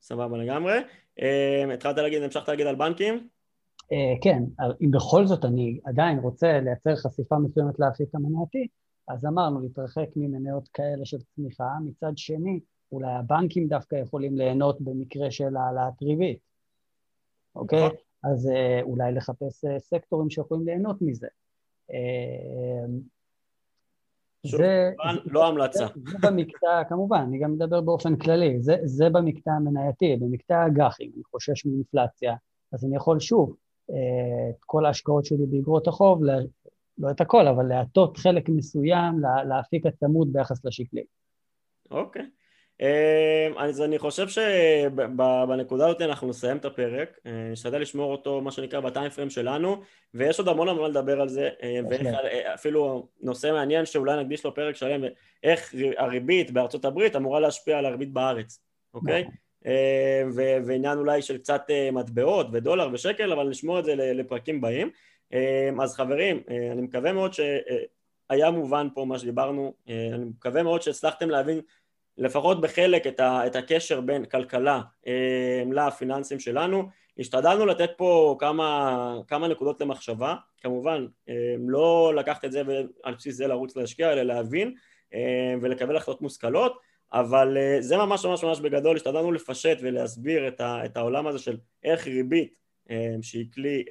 סבבה 0.00 0.38
לגמרי. 0.38 0.78
אה, 1.22 1.74
התחלת 1.74 1.96
להגיד, 1.98 2.22
המשכת 2.22 2.48
להגיד 2.48 2.66
על 2.66 2.74
בנקים? 2.74 3.28
כן, 4.22 4.42
אם 4.80 4.90
בכל 4.90 5.26
זאת 5.26 5.44
אני 5.44 5.80
עדיין 5.84 6.18
רוצה 6.18 6.60
לייצר 6.60 6.96
חשיפה 6.96 7.38
מסוימת 7.38 7.78
לאפיק 7.78 8.14
המנייתי, 8.14 8.68
אז 9.08 9.26
אמרנו, 9.26 9.60
להתרחק 9.60 10.08
ממניות 10.16 10.68
כאלה 10.68 11.04
של 11.04 11.18
צמיחה, 11.22 11.68
מצד 11.84 12.12
שני, 12.16 12.60
אולי 12.92 13.12
הבנקים 13.12 13.68
דווקא 13.68 13.96
יכולים 13.96 14.36
ליהנות 14.36 14.80
במקרה 14.80 15.30
של 15.30 15.56
העלאת 15.56 16.02
ריבית, 16.02 16.38
אוקיי? 17.54 17.86
נכון. 17.86 17.96
אז 18.24 18.50
אה, 18.50 18.82
אולי 18.82 19.12
לחפש 19.12 19.64
אה, 19.64 19.78
סקטורים 19.78 20.30
שיכולים 20.30 20.66
ליהנות 20.66 21.02
מזה. 21.02 21.26
אה, 21.92 22.86
שוב, 24.46 24.60
זה, 24.60 24.92
לא 25.24 25.46
המלצה. 25.46 25.86
זה, 25.86 26.10
זה 26.10 26.18
במקטע, 26.22 26.84
כמובן, 26.88 27.24
אני 27.28 27.38
גם 27.38 27.52
מדבר 27.52 27.80
באופן 27.80 28.16
כללי, 28.16 28.62
זה, 28.62 28.76
זה 28.84 29.10
במקטע 29.10 29.50
המנייתי, 29.50 30.16
במקטע 30.16 30.56
האג"חים, 30.56 31.10
אני 31.14 31.24
חושש 31.24 31.66
מאינפלציה, 31.66 32.34
אז 32.72 32.84
אני 32.84 32.96
יכול 32.96 33.20
שוב, 33.20 33.56
את 34.50 34.64
כל 34.66 34.86
ההשקעות 34.86 35.24
שלי 35.24 35.46
באגרות 35.46 35.88
החוב, 35.88 36.24
לא 36.98 37.10
את 37.10 37.20
הכל, 37.20 37.46
אבל 37.46 37.64
להטות 37.64 38.16
חלק 38.16 38.48
מסוים 38.48 39.14
להפיק 39.48 39.86
הצמוד 39.86 40.32
ביחס 40.32 40.64
לשקלי. 40.64 41.04
אוקיי. 41.90 42.22
אמ, 42.80 43.58
אז 43.58 43.82
אני 43.82 43.98
חושב 43.98 44.28
שבנקודה 44.28 45.86
הזאת 45.86 46.00
אנחנו 46.00 46.28
נסיים 46.28 46.56
את 46.56 46.64
הפרק, 46.64 47.18
אה, 47.26 47.48
נשתדל 47.52 47.78
לשמור 47.78 48.12
אותו 48.12 48.40
מה 48.40 48.50
שנקרא 48.50 48.80
בטיים 48.80 49.10
פריים 49.10 49.30
שלנו 49.30 49.82
ויש 50.14 50.38
עוד 50.38 50.48
המון 50.48 50.68
המון 50.68 50.90
לדבר 50.90 51.20
על 51.20 51.28
זה 51.28 51.50
אה, 51.62 51.80
ואפילו 51.90 53.08
נושא 53.20 53.52
מעניין 53.52 53.86
שאולי 53.86 54.22
נקדיש 54.22 54.44
לו 54.44 54.54
פרק 54.54 54.76
שלם 54.76 55.04
איך 55.42 55.74
הריבית 55.96 56.50
בארצות 56.50 56.84
הברית 56.84 57.16
אמורה 57.16 57.40
להשפיע 57.40 57.78
על 57.78 57.86
הריבית 57.86 58.12
בארץ, 58.12 58.60
אוקיי? 58.94 59.22
נכון. 59.22 59.34
אה, 59.66 60.22
ועניין 60.64 60.98
אולי 60.98 61.22
של 61.22 61.38
קצת 61.38 61.62
מטבעות 61.92 62.46
ודולר 62.52 62.88
ושקל 62.92 63.32
אבל 63.32 63.48
נשמור 63.48 63.78
את 63.78 63.84
זה 63.84 63.94
לפרקים 63.96 64.60
באים 64.60 64.86
אמ, 64.86 64.92
אז 65.80 65.94
חברים, 65.94 66.42
אה, 66.50 66.72
אני 66.72 66.82
מקווה 66.82 67.12
מאוד 67.12 67.32
שהיה 67.32 68.50
מובן 68.50 68.88
פה 68.94 69.04
מה 69.04 69.18
שדיברנו, 69.18 69.74
אה, 69.88 70.08
אני 70.14 70.24
מקווה 70.24 70.62
מאוד 70.62 70.82
שהצלחתם 70.82 71.30
להבין 71.30 71.60
לפחות 72.18 72.60
בחלק 72.60 73.06
את, 73.06 73.20
ה, 73.20 73.46
את 73.46 73.56
הקשר 73.56 74.00
בין 74.00 74.24
כלכלה 74.24 74.80
אמ, 75.06 75.72
לפיננסים 75.72 76.40
שלנו. 76.40 76.82
השתדלנו 77.18 77.66
לתת 77.66 77.90
פה 77.96 78.36
כמה, 78.38 79.18
כמה 79.28 79.48
נקודות 79.48 79.80
למחשבה, 79.80 80.34
כמובן 80.60 81.06
אמ, 81.28 81.70
לא 81.70 82.12
לקחת 82.16 82.44
את 82.44 82.52
זה 82.52 82.62
ועל 82.66 83.14
בסיס 83.14 83.36
זה 83.36 83.46
לרוץ 83.46 83.76
להשקיע, 83.76 84.12
אלא 84.12 84.22
להבין 84.22 84.74
ולקבל 85.62 85.96
החלטות 85.96 86.22
מושכלות, 86.22 86.78
אבל 87.12 87.56
אה, 87.56 87.76
זה 87.80 87.96
ממש 87.96 88.24
ממש 88.24 88.44
ממש 88.44 88.60
בגדול, 88.60 88.96
השתדלנו 88.96 89.32
לפשט 89.32 89.78
ולהסביר 89.80 90.48
את, 90.48 90.60
ה, 90.60 90.84
את 90.84 90.96
העולם 90.96 91.26
הזה 91.26 91.38
של 91.38 91.56
איך 91.84 92.06
ריבית 92.06 92.54
שהיא 93.22 93.46
כלי 93.54 93.84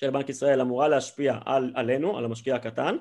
של 0.00 0.10
בנק 0.10 0.28
ישראל 0.28 0.60
אמורה 0.60 0.88
להשפיע 0.88 1.38
על, 1.44 1.72
עלינו, 1.74 2.18
על 2.18 2.24
המשקיע 2.24 2.54
הקטן. 2.54 2.96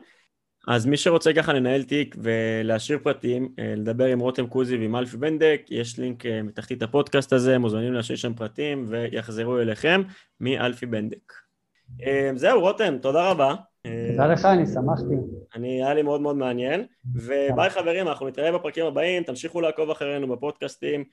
אז 0.67 0.85
מי 0.85 0.97
שרוצה 0.97 1.33
ככה 1.33 1.53
לנהל 1.53 1.83
תיק 1.83 2.15
ולהשאיר 2.19 2.99
פרטים, 3.03 3.49
אה, 3.59 3.73
לדבר 3.77 4.05
עם 4.05 4.19
רותם 4.19 4.47
קוזי 4.47 4.77
ועם 4.77 4.95
אלפי 4.95 5.17
בנדק, 5.17 5.61
יש 5.69 5.99
לינק 5.99 6.25
אה, 6.25 6.43
מתחתית 6.43 6.83
הפודקאסט 6.83 7.33
הזה, 7.33 7.57
מוזמנים 7.57 7.93
להשאיר 7.93 8.17
שם 8.17 8.33
פרטים 8.33 8.85
ויחזרו 8.87 9.59
אליכם 9.59 10.01
מאלפי 10.39 10.85
בנדק. 10.85 11.33
אה, 12.01 12.31
זהו, 12.35 12.61
רותם, 12.61 12.97
תודה 13.01 13.29
רבה. 13.31 13.55
תודה 14.11 14.27
לך, 14.27 14.45
אני 14.45 14.65
שמחתי. 14.65 15.15
אני, 15.55 15.83
היה 15.83 15.93
לי 15.93 16.01
מאוד 16.01 16.21
מאוד 16.21 16.35
מעניין. 16.35 16.85
וביי 17.15 17.69
חברים, 17.69 18.07
אנחנו 18.07 18.27
נתראה 18.27 18.51
בפרקים 18.51 18.85
הבאים, 18.85 19.23
תמשיכו 19.23 19.61
לעקוב 19.61 19.89
אחרינו 19.89 20.27
בפודקאסטים, 20.27 21.03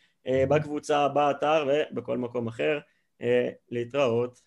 בקבוצה, 0.48 1.08
באתר 1.08 1.68
ובכל 1.68 2.18
מקום 2.18 2.46
אחר. 2.46 2.78
להתראות. 3.70 4.45